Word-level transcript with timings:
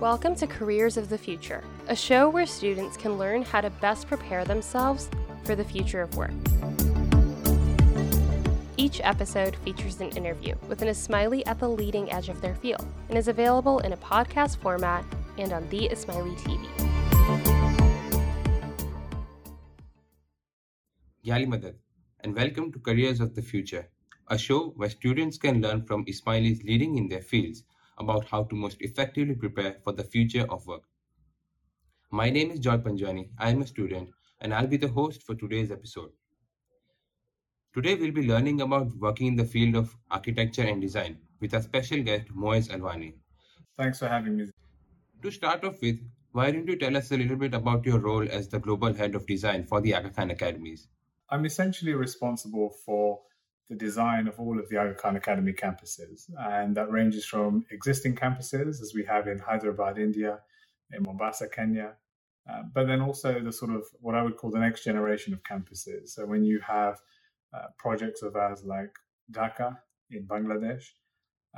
Welcome 0.00 0.34
to 0.34 0.46
Careers 0.46 0.98
of 0.98 1.08
the 1.08 1.16
Future, 1.16 1.64
a 1.88 1.96
show 1.96 2.28
where 2.28 2.44
students 2.44 2.98
can 2.98 3.16
learn 3.16 3.40
how 3.40 3.62
to 3.62 3.70
best 3.70 4.06
prepare 4.06 4.44
themselves 4.44 5.08
for 5.44 5.56
the 5.56 5.64
future 5.64 6.02
of 6.02 6.14
work. 6.18 6.32
Each 8.76 9.00
episode 9.02 9.56
features 9.64 9.98
an 10.02 10.10
interview 10.10 10.54
with 10.68 10.82
an 10.82 10.88
Ismaili 10.88 11.44
at 11.46 11.58
the 11.58 11.70
leading 11.70 12.12
edge 12.12 12.28
of 12.28 12.42
their 12.42 12.54
field 12.56 12.86
and 13.08 13.16
is 13.16 13.28
available 13.28 13.78
in 13.78 13.94
a 13.94 13.96
podcast 13.96 14.58
format 14.58 15.02
and 15.38 15.54
on 15.54 15.66
the 15.70 15.88
Ismaili 15.88 16.36
TV. 16.40 16.66
Yali 21.24 21.46
Madad, 21.46 21.76
and 22.20 22.36
welcome 22.36 22.70
to 22.70 22.78
Careers 22.80 23.20
of 23.20 23.34
the 23.34 23.40
Future, 23.40 23.88
a 24.28 24.36
show 24.36 24.74
where 24.76 24.90
students 24.90 25.38
can 25.38 25.62
learn 25.62 25.80
from 25.80 26.04
Ismailis 26.04 26.62
leading 26.64 26.98
in 26.98 27.08
their 27.08 27.22
fields 27.22 27.64
about 27.98 28.26
how 28.26 28.44
to 28.44 28.54
most 28.54 28.76
effectively 28.80 29.34
prepare 29.34 29.76
for 29.82 29.92
the 29.92 30.04
future 30.04 30.46
of 30.48 30.66
work. 30.66 30.82
My 32.10 32.30
name 32.30 32.50
is 32.50 32.60
Joy 32.60 32.78
Panjani. 32.78 33.30
I 33.38 33.50
am 33.50 33.62
a 33.62 33.66
student 33.66 34.10
and 34.40 34.54
I'll 34.54 34.66
be 34.66 34.76
the 34.76 34.88
host 34.88 35.22
for 35.22 35.34
today's 35.34 35.70
episode. 35.70 36.10
Today 37.74 37.94
we'll 37.94 38.12
be 38.12 38.26
learning 38.26 38.60
about 38.60 38.96
working 38.96 39.26
in 39.26 39.36
the 39.36 39.44
field 39.44 39.74
of 39.74 39.94
architecture 40.10 40.62
and 40.62 40.80
design 40.80 41.18
with 41.40 41.52
our 41.54 41.62
special 41.62 42.02
guest 42.02 42.26
Moez 42.34 42.68
Alwani. 42.68 43.14
Thanks 43.76 43.98
for 43.98 44.08
having 44.08 44.36
me. 44.36 44.46
To 45.22 45.30
start 45.30 45.64
off 45.64 45.80
with, 45.82 45.98
why 46.32 46.50
don't 46.50 46.68
you 46.68 46.76
tell 46.76 46.96
us 46.96 47.10
a 47.12 47.16
little 47.16 47.36
bit 47.36 47.54
about 47.54 47.84
your 47.84 47.98
role 47.98 48.26
as 48.30 48.48
the 48.48 48.58
global 48.58 48.92
head 48.92 49.14
of 49.14 49.26
design 49.26 49.64
for 49.64 49.80
the 49.80 49.94
Aga 49.94 50.10
Khan 50.10 50.30
Academies? 50.30 50.88
I'm 51.30 51.44
essentially 51.44 51.94
responsible 51.94 52.70
for 52.84 53.20
the 53.68 53.76
design 53.76 54.28
of 54.28 54.38
all 54.38 54.58
of 54.58 54.68
the 54.68 54.76
Aga 54.76 54.94
Khan 54.94 55.16
Academy 55.16 55.52
campuses. 55.52 56.30
And 56.38 56.76
that 56.76 56.90
ranges 56.90 57.24
from 57.24 57.64
existing 57.70 58.14
campuses, 58.14 58.80
as 58.80 58.92
we 58.94 59.04
have 59.04 59.26
in 59.26 59.38
Hyderabad, 59.38 59.98
India, 59.98 60.40
in 60.92 61.02
Mombasa, 61.02 61.48
Kenya, 61.48 61.94
uh, 62.48 62.62
but 62.72 62.86
then 62.86 63.00
also 63.00 63.40
the 63.40 63.52
sort 63.52 63.72
of 63.72 63.84
what 64.00 64.14
I 64.14 64.22
would 64.22 64.36
call 64.36 64.50
the 64.50 64.60
next 64.60 64.84
generation 64.84 65.32
of 65.32 65.42
campuses. 65.42 66.10
So 66.10 66.24
when 66.24 66.44
you 66.44 66.60
have 66.60 67.00
uh, 67.52 67.66
projects 67.76 68.22
of 68.22 68.36
ours 68.36 68.62
like 68.64 68.94
Dhaka 69.32 69.76
in 70.10 70.26
Bangladesh, 70.26 70.84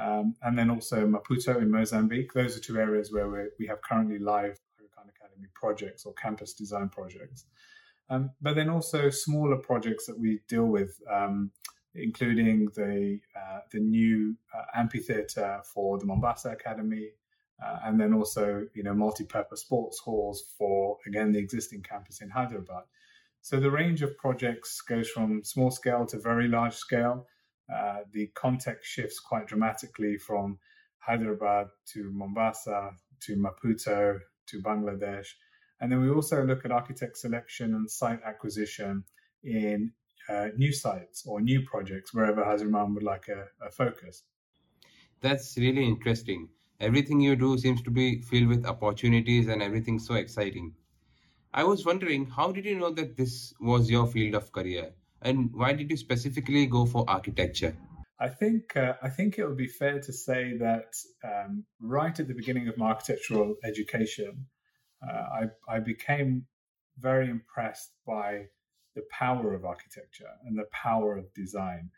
um, 0.00 0.34
and 0.42 0.56
then 0.56 0.70
also 0.70 1.06
Maputo 1.06 1.60
in 1.60 1.70
Mozambique, 1.70 2.32
those 2.32 2.56
are 2.56 2.60
two 2.60 2.78
areas 2.78 3.12
where 3.12 3.50
we 3.58 3.66
have 3.66 3.82
currently 3.82 4.18
live 4.18 4.58
Aga 4.78 4.88
Khan 4.94 5.10
Academy 5.14 5.48
projects 5.54 6.06
or 6.06 6.14
campus 6.14 6.54
design 6.54 6.88
projects. 6.88 7.44
Um, 8.08 8.30
but 8.40 8.54
then 8.54 8.70
also 8.70 9.10
smaller 9.10 9.56
projects 9.56 10.06
that 10.06 10.18
we 10.18 10.40
deal 10.48 10.64
with. 10.64 10.98
Um, 11.12 11.50
including 11.94 12.66
the 12.74 13.20
uh, 13.36 13.60
the 13.72 13.80
new 13.80 14.36
uh, 14.54 14.64
amphitheater 14.74 15.60
for 15.64 15.98
the 15.98 16.06
Mombasa 16.06 16.50
Academy, 16.50 17.10
uh, 17.64 17.78
and 17.84 18.00
then 18.00 18.12
also 18.12 18.66
you 18.74 18.82
know 18.82 18.94
multi-purpose 18.94 19.62
sports 19.62 19.98
halls 19.98 20.44
for 20.56 20.98
again 21.06 21.32
the 21.32 21.38
existing 21.38 21.82
campus 21.82 22.20
in 22.20 22.30
Hyderabad. 22.30 22.84
So 23.40 23.58
the 23.58 23.70
range 23.70 24.02
of 24.02 24.16
projects 24.18 24.80
goes 24.80 25.08
from 25.08 25.44
small 25.44 25.70
scale 25.70 26.06
to 26.06 26.18
very 26.18 26.48
large 26.48 26.74
scale. 26.74 27.26
Uh, 27.72 27.98
the 28.12 28.26
context 28.34 28.90
shifts 28.90 29.20
quite 29.20 29.46
dramatically 29.46 30.16
from 30.16 30.58
Hyderabad 30.98 31.68
to 31.92 32.10
Mombasa 32.12 32.90
to 33.20 33.36
Maputo 33.36 34.18
to 34.46 34.62
Bangladesh. 34.62 35.28
And 35.80 35.92
then 35.92 36.00
we 36.00 36.10
also 36.10 36.44
look 36.44 36.64
at 36.64 36.72
architect 36.72 37.16
selection 37.16 37.74
and 37.74 37.90
site 37.90 38.20
acquisition 38.24 39.04
in 39.44 39.92
uh, 40.28 40.48
new 40.56 40.72
sites 40.72 41.24
or 41.26 41.40
new 41.40 41.62
projects 41.62 42.14
wherever 42.14 42.44
Hazar 42.44 42.66
Imam 42.66 42.94
would 42.94 43.02
like 43.02 43.28
a, 43.28 43.46
a 43.66 43.70
focus. 43.70 44.24
That's 45.20 45.56
really 45.58 45.84
interesting. 45.84 46.48
Everything 46.80 47.20
you 47.20 47.34
do 47.34 47.58
seems 47.58 47.82
to 47.82 47.90
be 47.90 48.22
filled 48.22 48.48
with 48.48 48.66
opportunities 48.66 49.48
and 49.48 49.62
everything's 49.62 50.06
so 50.06 50.14
exciting. 50.14 50.74
I 51.52 51.64
was 51.64 51.84
wondering, 51.84 52.26
how 52.26 52.52
did 52.52 52.64
you 52.64 52.78
know 52.78 52.90
that 52.90 53.16
this 53.16 53.52
was 53.60 53.90
your 53.90 54.06
field 54.06 54.34
of 54.34 54.52
career? 54.52 54.92
And 55.22 55.50
why 55.52 55.72
did 55.72 55.90
you 55.90 55.96
specifically 55.96 56.66
go 56.66 56.86
for 56.86 57.04
architecture? 57.08 57.76
I 58.20 58.28
think 58.28 58.76
uh, 58.76 58.94
I 59.02 59.08
think 59.08 59.38
it 59.38 59.46
would 59.46 59.56
be 59.56 59.68
fair 59.68 60.00
to 60.00 60.12
say 60.12 60.56
that 60.58 60.94
um, 61.24 61.64
right 61.80 62.18
at 62.18 62.28
the 62.28 62.34
beginning 62.34 62.68
of 62.68 62.76
my 62.76 62.88
architectural 62.88 63.56
education, 63.64 64.46
uh, 65.02 65.22
I, 65.40 65.76
I 65.76 65.78
became 65.80 66.46
very 66.98 67.30
impressed 67.30 67.92
by 68.06 68.46
the 68.98 69.06
power 69.12 69.54
of 69.54 69.64
architecture 69.64 70.32
and 70.44 70.58
the 70.58 70.66
power 70.72 71.16
of 71.16 71.32
design. 71.32 71.88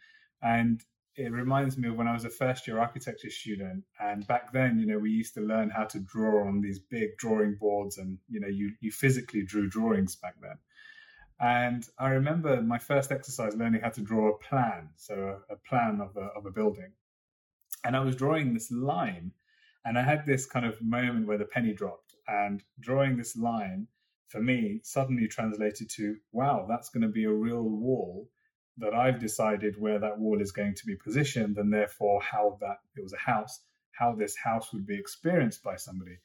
And 0.42 0.84
it 1.16 1.32
reminds 1.32 1.78
me 1.78 1.88
of 1.88 1.96
when 1.96 2.06
I 2.06 2.12
was 2.12 2.26
a 2.26 2.30
first 2.30 2.66
year 2.66 2.78
architecture 2.78 3.30
student. 3.30 3.84
And 3.98 4.26
back 4.26 4.52
then, 4.52 4.78
you 4.78 4.86
know, 4.86 4.98
we 4.98 5.10
used 5.10 5.32
to 5.34 5.40
learn 5.40 5.70
how 5.70 5.84
to 5.84 5.98
draw 6.00 6.46
on 6.46 6.60
these 6.60 6.78
big 6.78 7.16
drawing 7.16 7.56
boards 7.58 7.96
and, 7.96 8.18
you 8.28 8.38
know, 8.38 8.48
you, 8.48 8.72
you 8.80 8.92
physically 8.92 9.42
drew 9.42 9.66
drawings 9.66 10.14
back 10.14 10.34
then. 10.42 10.58
And 11.40 11.86
I 11.98 12.08
remember 12.10 12.60
my 12.60 12.78
first 12.78 13.10
exercise 13.10 13.56
learning 13.56 13.80
how 13.80 13.88
to 13.90 14.02
draw 14.02 14.28
a 14.28 14.38
plan. 14.38 14.90
So 14.96 15.40
a, 15.50 15.54
a 15.54 15.56
plan 15.56 16.02
of 16.02 16.14
a, 16.18 16.26
of 16.36 16.44
a 16.44 16.50
building. 16.50 16.92
And 17.82 17.96
I 17.96 18.00
was 18.00 18.14
drawing 18.14 18.52
this 18.52 18.70
line 18.70 19.32
and 19.86 19.98
I 19.98 20.02
had 20.02 20.26
this 20.26 20.44
kind 20.44 20.66
of 20.66 20.82
moment 20.82 21.26
where 21.26 21.38
the 21.38 21.46
penny 21.46 21.72
dropped 21.72 22.14
and 22.28 22.62
drawing 22.78 23.16
this 23.16 23.36
line 23.36 23.88
for 24.30 24.40
me 24.40 24.80
suddenly 24.82 25.28
translated 25.28 25.90
to 25.90 26.16
wow 26.32 26.66
that's 26.68 26.88
going 26.88 27.02
to 27.02 27.08
be 27.08 27.24
a 27.24 27.32
real 27.32 27.62
wall 27.62 28.28
that 28.78 28.94
i've 28.94 29.18
decided 29.18 29.74
where 29.78 29.98
that 29.98 30.18
wall 30.18 30.40
is 30.40 30.52
going 30.52 30.74
to 30.74 30.86
be 30.86 30.96
positioned 30.96 31.58
and 31.58 31.72
therefore 31.72 32.20
how 32.22 32.56
that 32.60 32.78
it 32.96 33.02
was 33.02 33.12
a 33.12 33.30
house 33.30 33.60
how 34.00 34.14
this 34.14 34.36
house 34.36 34.72
would 34.72 34.86
be 34.86 34.98
experienced 34.98 35.62
by 35.62 35.76
somebody. 35.76 36.18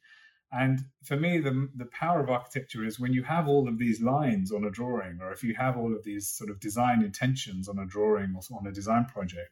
And 0.51 0.79
for 1.03 1.17
me 1.17 1.39
the, 1.39 1.69
the 1.75 1.87
power 1.87 2.21
of 2.23 2.29
architecture 2.29 2.85
is 2.85 2.99
when 2.99 3.11
you 3.11 3.23
have 3.23 3.47
all 3.47 3.67
of 3.67 3.77
these 3.77 4.01
lines 4.01 4.51
on 4.51 4.63
a 4.63 4.71
drawing 4.71 5.19
or 5.21 5.31
if 5.33 5.43
you 5.43 5.53
have 5.55 5.75
all 5.75 5.93
of 5.93 6.03
these 6.03 6.29
sort 6.29 6.49
of 6.49 6.61
design 6.61 7.03
intentions 7.03 7.67
on 7.67 7.77
a 7.79 7.85
drawing 7.85 8.33
or 8.35 8.57
on 8.57 8.67
a 8.67 8.71
design 8.71 9.05
project 9.05 9.51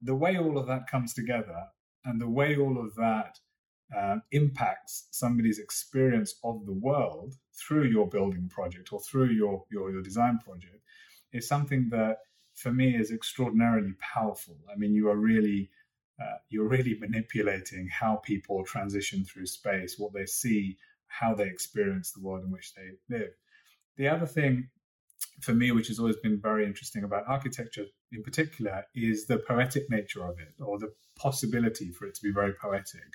the 0.00 0.14
way 0.14 0.38
all 0.38 0.56
of 0.56 0.66
that 0.66 0.86
comes 0.90 1.12
together 1.12 1.66
and 2.04 2.20
the 2.20 2.28
way 2.28 2.56
all 2.56 2.78
of 2.78 2.94
that 2.94 3.38
uh, 3.96 4.16
impacts 4.30 5.08
somebody's 5.10 5.58
experience 5.58 6.34
of 6.44 6.64
the 6.66 6.72
world 6.72 7.34
through 7.54 7.84
your 7.84 8.08
building 8.08 8.48
project 8.48 8.92
or 8.92 9.00
through 9.00 9.30
your, 9.30 9.64
your, 9.70 9.90
your 9.90 10.02
design 10.02 10.38
project 10.38 10.82
is 11.32 11.46
something 11.46 11.88
that 11.90 12.18
for 12.54 12.72
me 12.72 12.94
is 12.94 13.10
extraordinarily 13.10 13.92
powerful. 14.00 14.56
I 14.72 14.76
mean, 14.76 14.94
you 14.94 15.08
are 15.08 15.16
really 15.16 15.70
uh, 16.20 16.36
you're 16.50 16.68
really 16.68 16.96
manipulating 17.00 17.88
how 17.88 18.16
people 18.16 18.62
transition 18.64 19.24
through 19.24 19.46
space, 19.46 19.98
what 19.98 20.12
they 20.12 20.26
see, 20.26 20.76
how 21.08 21.34
they 21.34 21.46
experience 21.46 22.12
the 22.12 22.20
world 22.20 22.44
in 22.44 22.50
which 22.50 22.74
they 22.74 22.90
live. 23.16 23.30
The 23.96 24.08
other 24.08 24.26
thing 24.26 24.68
for 25.40 25.54
me, 25.54 25.72
which 25.72 25.88
has 25.88 25.98
always 25.98 26.16
been 26.16 26.40
very 26.40 26.64
interesting 26.66 27.04
about 27.04 27.24
architecture 27.26 27.86
in 28.12 28.22
particular, 28.22 28.84
is 28.94 29.26
the 29.26 29.38
poetic 29.38 29.90
nature 29.90 30.24
of 30.24 30.38
it, 30.38 30.54
or 30.60 30.78
the 30.78 30.92
possibility 31.16 31.90
for 31.90 32.06
it 32.06 32.14
to 32.14 32.22
be 32.22 32.32
very 32.32 32.52
poetic. 32.54 33.10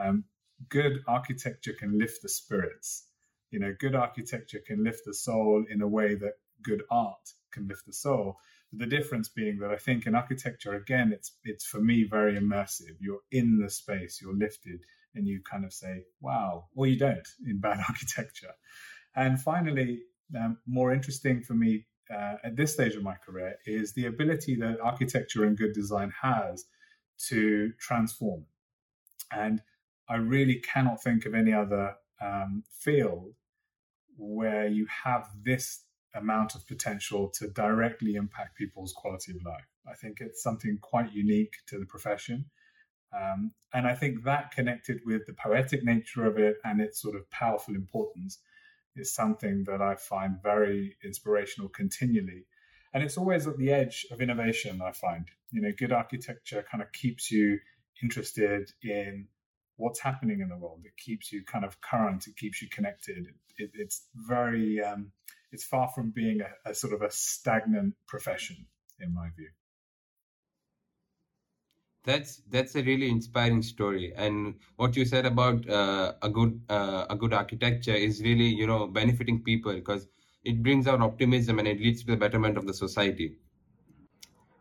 Um, 0.00 0.24
good 0.68 1.00
architecture 1.06 1.72
can 1.78 1.98
lift 1.98 2.22
the 2.22 2.28
spirits. 2.28 3.06
You 3.50 3.60
know, 3.60 3.74
good 3.78 3.94
architecture 3.94 4.60
can 4.66 4.84
lift 4.84 5.02
the 5.04 5.14
soul 5.14 5.64
in 5.70 5.82
a 5.82 5.88
way 5.88 6.14
that 6.16 6.34
good 6.62 6.82
art 6.90 7.32
can 7.52 7.66
lift 7.66 7.86
the 7.86 7.92
soul. 7.92 8.36
The 8.72 8.86
difference 8.86 9.28
being 9.28 9.58
that 9.60 9.70
I 9.70 9.76
think 9.76 10.06
in 10.06 10.14
architecture, 10.14 10.74
again, 10.74 11.12
it's 11.12 11.36
it's 11.44 11.64
for 11.64 11.80
me 11.80 12.04
very 12.04 12.38
immersive. 12.38 12.96
You're 13.00 13.22
in 13.32 13.58
the 13.58 13.70
space, 13.70 14.20
you're 14.20 14.36
lifted, 14.36 14.80
and 15.14 15.26
you 15.26 15.40
kind 15.50 15.64
of 15.64 15.72
say, 15.72 16.04
"Wow," 16.20 16.66
or 16.76 16.86
you 16.86 16.98
don't 16.98 17.26
in 17.46 17.60
bad 17.60 17.80
architecture. 17.88 18.52
And 19.16 19.40
finally, 19.40 20.02
um, 20.38 20.58
more 20.66 20.92
interesting 20.92 21.42
for 21.42 21.54
me 21.54 21.86
uh, 22.14 22.36
at 22.44 22.56
this 22.56 22.74
stage 22.74 22.94
of 22.94 23.02
my 23.02 23.14
career 23.14 23.56
is 23.66 23.92
the 23.92 24.06
ability 24.06 24.56
that 24.56 24.80
architecture 24.80 25.44
and 25.44 25.56
good 25.56 25.72
design 25.72 26.12
has 26.22 26.66
to 27.28 27.72
transform. 27.80 28.44
And 29.32 29.60
I 30.08 30.16
really 30.16 30.60
cannot 30.60 31.02
think 31.02 31.26
of 31.26 31.34
any 31.34 31.52
other 31.52 31.94
um, 32.20 32.64
field 32.72 33.34
where 34.16 34.66
you 34.66 34.86
have 35.04 35.28
this 35.44 35.84
amount 36.14 36.54
of 36.54 36.66
potential 36.66 37.30
to 37.34 37.48
directly 37.48 38.14
impact 38.14 38.56
people's 38.56 38.92
quality 38.92 39.32
of 39.32 39.44
life. 39.44 39.66
I 39.88 39.94
think 39.94 40.18
it's 40.20 40.42
something 40.42 40.78
quite 40.80 41.12
unique 41.12 41.54
to 41.68 41.78
the 41.78 41.86
profession. 41.86 42.46
Um, 43.16 43.52
and 43.72 43.86
I 43.86 43.94
think 43.94 44.24
that 44.24 44.50
connected 44.50 45.00
with 45.04 45.26
the 45.26 45.34
poetic 45.34 45.84
nature 45.84 46.26
of 46.26 46.38
it 46.38 46.56
and 46.64 46.80
its 46.80 47.00
sort 47.00 47.16
of 47.16 47.30
powerful 47.30 47.74
importance 47.74 48.38
is 48.96 49.14
something 49.14 49.64
that 49.64 49.80
I 49.80 49.94
find 49.94 50.42
very 50.42 50.96
inspirational 51.04 51.68
continually. 51.68 52.46
And 52.92 53.02
it's 53.02 53.18
always 53.18 53.46
at 53.46 53.58
the 53.58 53.70
edge 53.70 54.06
of 54.10 54.20
innovation, 54.20 54.80
I 54.82 54.92
find. 54.92 55.28
You 55.52 55.62
know, 55.62 55.72
good 55.78 55.92
architecture 55.92 56.64
kind 56.70 56.82
of 56.82 56.92
keeps 56.92 57.30
you 57.30 57.58
interested 58.02 58.70
in 58.82 59.28
what's 59.78 60.00
happening 60.00 60.40
in 60.40 60.48
the 60.48 60.56
world. 60.56 60.82
It 60.84 60.96
keeps 60.96 61.32
you 61.32 61.42
kind 61.44 61.64
of 61.64 61.80
current. 61.80 62.26
It 62.26 62.36
keeps 62.36 62.60
you 62.60 62.68
connected. 62.68 63.28
It, 63.56 63.70
it's 63.74 64.06
very, 64.14 64.82
um, 64.82 65.12
it's 65.50 65.64
far 65.64 65.88
from 65.94 66.10
being 66.10 66.40
a, 66.42 66.70
a 66.70 66.74
sort 66.74 66.92
of 66.92 67.02
a 67.02 67.10
stagnant 67.10 67.94
profession, 68.06 68.66
in 69.00 69.14
my 69.14 69.28
view. 69.36 69.48
That's 72.04 72.40
that's 72.48 72.74
a 72.74 72.82
really 72.82 73.10
inspiring 73.10 73.62
story, 73.62 74.14
and 74.16 74.54
what 74.76 74.96
you 74.96 75.04
said 75.04 75.26
about 75.26 75.68
uh, 75.68 76.14
a 76.22 76.30
good 76.30 76.58
uh, 76.70 77.04
a 77.10 77.16
good 77.16 77.34
architecture 77.34 77.94
is 77.94 78.22
really 78.22 78.46
you 78.46 78.66
know 78.66 78.86
benefiting 78.86 79.42
people 79.42 79.74
because 79.74 80.06
it 80.42 80.62
brings 80.62 80.86
out 80.86 81.02
optimism 81.02 81.58
and 81.58 81.68
it 81.68 81.78
leads 81.80 82.02
to 82.04 82.12
the 82.12 82.16
betterment 82.16 82.56
of 82.56 82.66
the 82.66 82.72
society. 82.72 83.36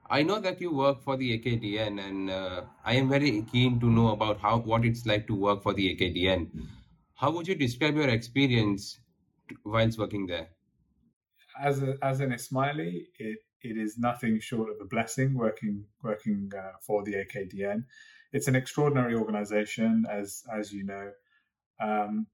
I 0.09 0.23
know 0.23 0.39
that 0.39 0.61
you 0.61 0.71
work 0.73 1.03
for 1.03 1.17
the 1.17 1.37
AKDN, 1.37 1.99
and 1.99 2.29
uh, 2.29 2.61
I 2.85 2.93
am 2.95 3.09
very 3.09 3.41
keen 3.51 3.79
to 3.81 3.87
know 3.87 4.11
about 4.11 4.39
how 4.39 4.59
what 4.59 4.85
it's 4.85 5.05
like 5.05 5.27
to 5.27 5.35
work 5.35 5.61
for 5.63 5.73
the 5.73 5.95
AKDN. 5.95 6.47
How 7.15 7.31
would 7.31 7.47
you 7.47 7.55
describe 7.55 7.95
your 7.95 8.07
experience 8.07 8.99
whilst 9.65 9.99
working 9.99 10.25
there? 10.27 10.47
As 11.61 11.81
a, 11.81 11.97
as 12.01 12.21
an 12.21 12.31
Ismaili, 12.31 13.07
it 13.19 13.39
it 13.61 13.77
is 13.77 13.97
nothing 13.97 14.39
short 14.39 14.69
of 14.69 14.77
a 14.79 14.85
blessing 14.85 15.33
working 15.33 15.83
working 16.03 16.51
uh, 16.57 16.77
for 16.81 17.03
the 17.03 17.15
AKDN. 17.15 17.83
It's 18.31 18.47
an 18.47 18.55
extraordinary 18.55 19.15
organization, 19.15 20.05
as 20.09 20.43
as 20.53 20.71
you 20.71 20.85
know. 20.85 21.11
Um, 21.81 22.27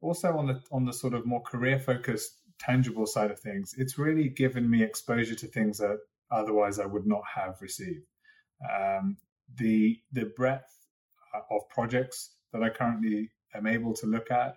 also, 0.00 0.36
on 0.36 0.46
the 0.46 0.62
on 0.70 0.84
the 0.84 0.92
sort 0.92 1.14
of 1.14 1.26
more 1.26 1.42
career 1.42 1.80
focused, 1.80 2.38
tangible 2.60 3.06
side 3.06 3.32
of 3.32 3.40
things, 3.40 3.74
it's 3.76 3.98
really 3.98 4.28
given 4.28 4.70
me 4.70 4.82
exposure 4.82 5.34
to 5.34 5.46
things 5.48 5.78
that 5.78 5.98
otherwise 6.34 6.78
I 6.78 6.86
would 6.86 7.06
not 7.06 7.22
have 7.34 7.56
received. 7.60 8.06
Um, 8.68 9.16
the 9.56 9.98
the 10.12 10.32
breadth 10.36 10.72
uh, 11.34 11.54
of 11.54 11.68
projects 11.68 12.36
that 12.52 12.62
I 12.62 12.70
currently 12.70 13.30
am 13.54 13.66
able 13.66 13.94
to 13.94 14.06
look 14.06 14.30
at, 14.30 14.56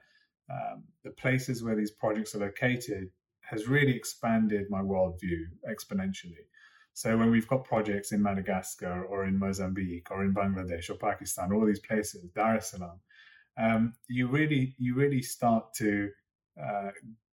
um, 0.49 0.83
the 1.03 1.11
places 1.11 1.63
where 1.63 1.75
these 1.75 1.91
projects 1.91 2.35
are 2.35 2.39
located, 2.39 3.09
has 3.41 3.67
really 3.67 3.95
expanded 3.95 4.67
my 4.69 4.81
worldview 4.81 5.43
exponentially. 5.69 6.45
So 6.93 7.15
when 7.15 7.29
we've 7.29 7.47
got 7.47 7.63
projects 7.63 8.11
in 8.11 8.21
Madagascar 8.23 9.05
or 9.05 9.25
in 9.25 9.37
Mozambique 9.37 10.09
or 10.09 10.23
in 10.23 10.33
Bangladesh 10.33 10.89
or 10.89 10.95
Pakistan, 10.95 11.51
all 11.53 11.65
these 11.65 11.79
places, 11.79 12.23
Dar 12.35 12.57
es 12.57 12.71
Salaam, 12.71 12.99
um, 13.57 13.93
you 14.07 14.27
really 14.27 14.75
you 14.77 14.95
really 14.95 15.21
start 15.21 15.73
to 15.75 16.09
uh, 16.61 16.89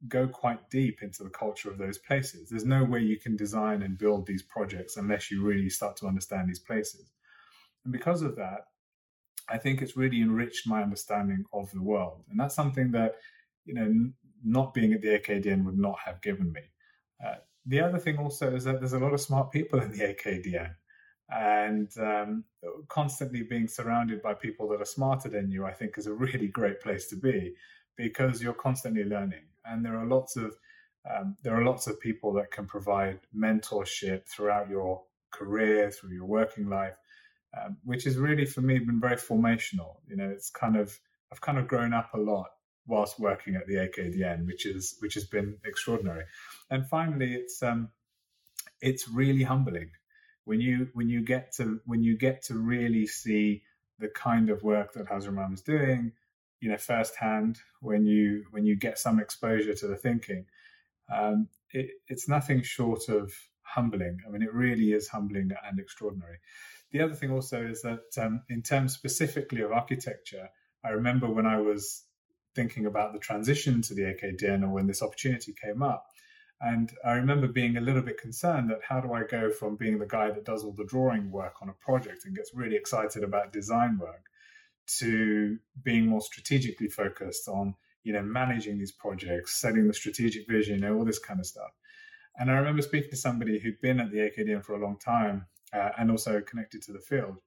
go 0.09 0.29
quite 0.29 0.69
deep 0.71 1.03
into 1.03 1.23
the 1.23 1.31
culture 1.31 1.71
of 1.71 1.79
those 1.79 1.99
places. 1.99 2.49
There's 2.49 2.65
no 2.65 2.85
way 2.85 3.01
you 3.01 3.19
can 3.19 3.37
design 3.37 3.83
and 3.83 3.97
build 3.97 4.27
these 4.27 4.43
projects 4.43 4.97
unless 4.97 5.31
you 5.31 5.43
really 5.43 5.71
start 5.71 5.97
to 5.99 6.07
understand 6.07 6.49
these 6.49 6.59
places. 6.59 7.11
And 7.85 7.93
because 7.93 8.23
of 8.23 8.37
that, 8.37 8.67
I 9.49 9.59
think 9.59 9.83
it's 9.83 9.97
really 9.97 10.21
enriched 10.21 10.67
my 10.67 10.83
understanding 10.83 11.45
of 11.53 11.71
the 11.73 11.83
world. 11.83 12.25
And 12.31 12.39
that's 12.39 12.55
something 12.55 12.91
that, 12.93 13.17
you 13.65 13.75
know, 13.75 14.11
not 14.45 14.75
being 14.75 14.93
at 14.93 15.01
the 15.01 15.19
AKDN 15.19 15.65
would 15.65 15.79
not 15.79 15.99
have 16.05 16.21
given 16.21 16.53
me. 16.53 16.61
Uh, 17.25 17.37
the 17.67 17.81
other 17.81 17.99
thing 17.99 18.19
also 18.19 18.55
is 18.55 18.65
that 18.65 18.81
there's 18.81 18.93
a 18.93 18.99
lot 18.99 19.15
of 19.15 19.21
smart 19.21 19.51
people 19.51 19.81
in 19.81 19.91
the 19.91 20.15
AKDN. 20.15 20.75
And 21.31 21.91
um, 21.99 22.45
constantly 22.89 23.43
being 23.43 23.67
surrounded 23.67 24.21
by 24.21 24.35
people 24.35 24.69
that 24.69 24.83
are 24.83 24.87
smarter 24.87 25.31
than 25.31 25.51
you, 25.51 25.65
I 25.65 25.73
think, 25.73 25.97
is 25.97 26.07
a 26.07 26.13
really 26.13 26.49
great 26.49 26.83
place 26.83 27.07
to 27.09 27.17
be 27.17 27.55
because 27.97 28.43
you're 28.43 28.55
constantly 28.55 29.05
learning. 29.05 29.45
And 29.65 29.85
there 29.85 29.99
are 29.99 30.07
lots 30.07 30.37
of 30.37 30.55
um, 31.11 31.37
there 31.43 31.55
are 31.55 31.65
lots 31.65 31.87
of 31.87 32.01
people 32.01 32.33
that 32.35 32.51
can 32.51 32.67
provide 32.67 33.21
mentorship 33.37 34.27
throughout 34.27 34.71
your 34.71 35.03
career, 35.31 35.91
through 35.91 36.15
your 36.15 36.25
working 36.25 36.69
life, 36.69 36.97
um, 37.57 37.77
which 37.85 38.05
has 38.05 38.17
really 38.17 38.47
for 38.47 38.63
me 38.63 38.79
been 38.79 39.01
very 39.01 39.17
formational. 39.17 39.97
You 40.09 40.17
know, 40.17 40.29
it's 40.31 40.51
kind 40.51 40.77
of 40.77 40.99
I've 41.31 41.41
kind 41.41 41.59
of 41.59 41.69
grown 41.69 41.93
up 41.93 42.15
a 42.15 42.19
lot 42.19 42.47
whilst 42.87 43.19
working 43.19 43.55
at 43.57 43.67
the 43.67 43.75
AKDN, 43.75 44.47
which 44.47 44.67
is 44.67 44.97
which 45.01 45.15
has 45.15 45.25
been 45.25 45.59
extraordinary. 45.65 46.25
And 46.71 46.87
finally, 46.87 47.35
it's 47.35 47.63
um, 47.63 47.91
it's 48.81 49.09
really 49.09 49.43
humbling 49.43 49.91
when 50.45 50.61
you 50.61 50.89
when 50.95 51.09
you 51.09 51.23
get 51.23 51.53
to 51.57 51.81
when 51.87 52.03
you 52.03 52.17
get 52.17 52.43
to 52.45 52.55
really 52.55 53.07
see 53.07 53.63
the 53.99 54.09
kind 54.09 54.51
of 54.51 54.63
work 54.63 54.93
that 54.95 55.09
Hazar 55.09 55.35
is 55.53 55.63
doing, 55.63 56.13
you 56.65 56.71
know, 56.71 56.79
firsthand. 56.79 57.61
When 57.81 58.07
you 58.07 58.47
when 58.51 58.65
you 58.65 58.75
get 58.75 58.99
some 58.99 59.21
exposure 59.21 59.75
to 59.75 59.87
the 59.87 59.97
thinking, 59.97 60.47
um, 61.15 61.49
it, 61.71 61.91
it's 62.09 62.27
nothing 62.27 62.63
short 62.63 63.11
of 63.11 63.33
humbling. 63.61 64.21
I 64.27 64.31
mean, 64.31 64.41
it 64.41 64.55
really 64.55 64.93
is 64.93 65.09
humbling 65.09 65.51
and 65.69 65.79
extraordinary. 65.79 66.39
The 66.91 67.03
other 67.03 67.15
thing 67.15 67.31
also 67.31 67.63
is 67.63 67.83
that 67.83 68.07
um, 68.17 68.43
in 68.49 68.63
terms 68.63 68.95
specifically 68.95 69.61
of 69.61 69.73
architecture, 69.73 70.49
I 70.83 70.91
remember 70.91 71.29
when 71.31 71.47
I 71.47 71.59
was 71.59 72.05
thinking 72.55 72.87
about 72.87 73.13
the 73.13 73.19
transition 73.19 73.83
to 73.83 73.95
the 73.95 74.03
AKDN 74.03 74.63
or 74.63 74.71
when 74.71 74.87
this 74.87 75.03
opportunity 75.03 75.53
came 75.53 75.83
up. 75.83 76.07
And 76.63 76.91
I 77.05 77.13
remember 77.13 77.49
being 77.49 77.77
a 77.77 77.81
little 77.83 78.01
bit 78.01 78.19
concerned 78.19 78.71
that 78.71 78.81
how 78.89 79.01
do 79.01 79.13
I 79.13 79.25
go 79.25 79.51
from 79.51 79.77
being 79.77 79.99
the 79.99 80.07
guy 80.07 80.31
that 80.31 80.47
does 80.47 80.65
all 80.65 80.73
the 80.73 80.85
drawing 80.85 81.31
work 81.31 81.57
on 81.61 81.69
a 81.69 81.85
project 81.85 82.25
and 82.25 82.35
gets 82.35 82.55
really 82.55 82.77
excited 82.77 83.23
about 83.23 83.53
design 83.53 83.99
work 83.99 84.31
to 84.87 85.59
being 85.83 86.07
more 86.07 86.21
strategically 86.21 86.89
focused 86.89 87.49
on, 87.49 87.75
you 88.03 88.13
know, 88.13 88.23
managing 88.23 88.79
these 88.79 88.93
projects, 88.93 89.61
setting 89.61 89.87
the 89.87 89.95
strategic 89.95 90.47
vision, 90.49 90.77
you 90.77 90.81
know, 90.83 90.97
all 90.97 91.05
this 91.05 91.19
kind 91.19 91.41
of 91.41 91.47
stuff. 91.47 91.71
And 92.39 92.51
I 92.51 92.55
remember 92.55 92.83
speaking 92.83 93.11
to 93.11 93.17
somebody 93.17 93.59
who'd 93.59 93.81
been 93.81 94.01
at 94.01 94.11
the 94.11 94.19
AKDN 94.19 94.65
for 94.65 94.75
a 94.75 94.85
long 94.85 94.99
time 94.99 95.47
uh, 95.73 95.91
and 95.97 96.11
also 96.11 96.41
connected 96.41 96.83
to 96.83 96.93
the 96.93 96.99
field. 96.99 97.39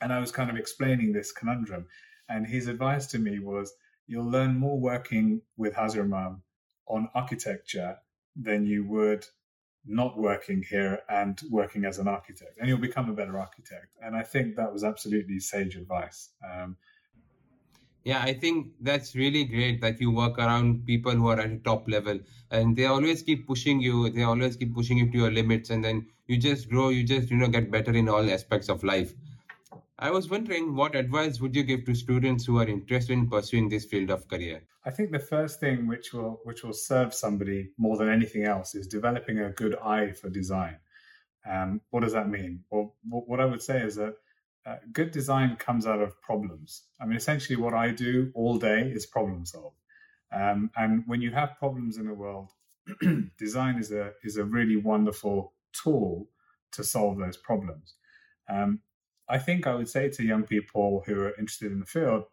And 0.00 0.12
I 0.12 0.18
was 0.18 0.32
kind 0.32 0.50
of 0.50 0.56
explaining 0.56 1.12
this 1.12 1.32
conundrum. 1.32 1.86
And 2.28 2.46
his 2.46 2.66
advice 2.66 3.06
to 3.08 3.18
me 3.18 3.38
was, 3.38 3.72
you'll 4.06 4.30
learn 4.30 4.56
more 4.56 4.78
working 4.78 5.42
with 5.56 5.74
Hazar 5.74 6.02
Imam 6.02 6.42
on 6.86 7.08
architecture 7.14 7.98
than 8.34 8.66
you 8.66 8.84
would 8.84 9.24
not 9.86 10.16
working 10.18 10.62
here 10.68 11.00
and 11.08 11.40
working 11.50 11.84
as 11.84 11.98
an 11.98 12.08
architect, 12.08 12.58
and 12.58 12.68
you'll 12.68 12.78
become 12.78 13.08
a 13.08 13.14
better 13.14 13.38
architect. 13.38 13.88
And 14.02 14.14
I 14.14 14.22
think 14.22 14.56
that 14.56 14.72
was 14.72 14.84
absolutely 14.84 15.40
sage 15.40 15.76
advice. 15.76 16.30
Um, 16.44 16.76
yeah, 18.04 18.22
I 18.22 18.32
think 18.32 18.68
that's 18.80 19.14
really 19.14 19.44
great 19.44 19.80
that 19.82 20.00
you 20.00 20.10
work 20.10 20.38
around 20.38 20.86
people 20.86 21.12
who 21.12 21.28
are 21.28 21.38
at 21.38 21.50
a 21.50 21.58
top 21.58 21.86
level 21.86 22.18
and 22.50 22.74
they 22.76 22.86
always 22.86 23.22
keep 23.22 23.46
pushing 23.46 23.80
you. 23.80 24.10
They 24.10 24.22
always 24.22 24.56
keep 24.56 24.74
pushing 24.74 24.98
you 24.98 25.10
to 25.10 25.18
your 25.18 25.30
limits, 25.30 25.70
and 25.70 25.84
then 25.84 26.06
you 26.26 26.36
just 26.36 26.68
grow. 26.68 26.88
You 26.88 27.04
just 27.04 27.30
you 27.30 27.36
know 27.36 27.48
get 27.48 27.70
better 27.70 27.92
in 27.92 28.08
all 28.08 28.30
aspects 28.30 28.68
of 28.68 28.82
life. 28.82 29.14
I 30.02 30.10
was 30.10 30.30
wondering 30.30 30.74
what 30.74 30.94
advice 30.94 31.42
would 31.42 31.54
you 31.54 31.62
give 31.62 31.84
to 31.84 31.94
students 31.94 32.46
who 32.46 32.58
are 32.58 32.66
interested 32.66 33.12
in 33.12 33.28
pursuing 33.28 33.68
this 33.68 33.84
field 33.84 34.08
of 34.08 34.26
career? 34.28 34.62
I 34.86 34.90
think 34.90 35.10
the 35.10 35.18
first 35.18 35.60
thing 35.60 35.86
which 35.86 36.14
will 36.14 36.40
which 36.44 36.64
will 36.64 36.72
serve 36.72 37.12
somebody 37.12 37.68
more 37.76 37.98
than 37.98 38.08
anything 38.08 38.44
else 38.44 38.74
is 38.74 38.86
developing 38.86 39.40
a 39.40 39.50
good 39.50 39.76
eye 39.76 40.12
for 40.12 40.30
design. 40.30 40.78
Um, 41.46 41.82
what 41.90 42.00
does 42.00 42.14
that 42.14 42.30
mean? 42.30 42.64
Well, 42.70 42.94
what 43.10 43.40
I 43.40 43.44
would 43.44 43.60
say 43.60 43.82
is 43.82 43.96
that 43.96 44.14
uh, 44.64 44.76
good 44.90 45.10
design 45.10 45.56
comes 45.56 45.86
out 45.86 46.00
of 46.00 46.18
problems. 46.22 46.84
I 46.98 47.04
mean, 47.04 47.18
essentially, 47.18 47.56
what 47.56 47.74
I 47.74 47.90
do 47.90 48.32
all 48.34 48.56
day 48.56 48.90
is 48.94 49.04
problem 49.04 49.44
solve. 49.44 49.74
Um, 50.32 50.70
and 50.76 51.04
when 51.08 51.20
you 51.20 51.30
have 51.32 51.58
problems 51.58 51.98
in 51.98 52.06
the 52.06 52.14
world, 52.14 52.52
design 53.38 53.78
is 53.78 53.92
a 53.92 54.12
is 54.24 54.38
a 54.38 54.44
really 54.44 54.76
wonderful 54.76 55.52
tool 55.74 56.30
to 56.72 56.82
solve 56.84 57.18
those 57.18 57.36
problems. 57.36 57.96
Um, 58.48 58.80
I 59.30 59.38
think 59.38 59.66
I 59.66 59.74
would 59.74 59.88
say 59.88 60.08
to 60.08 60.24
young 60.24 60.44
people 60.44 61.02
who 61.06 61.20
are 61.20 61.34
interested 61.38 61.72
in 61.72 61.80
the 61.80 61.86
field 61.86 62.24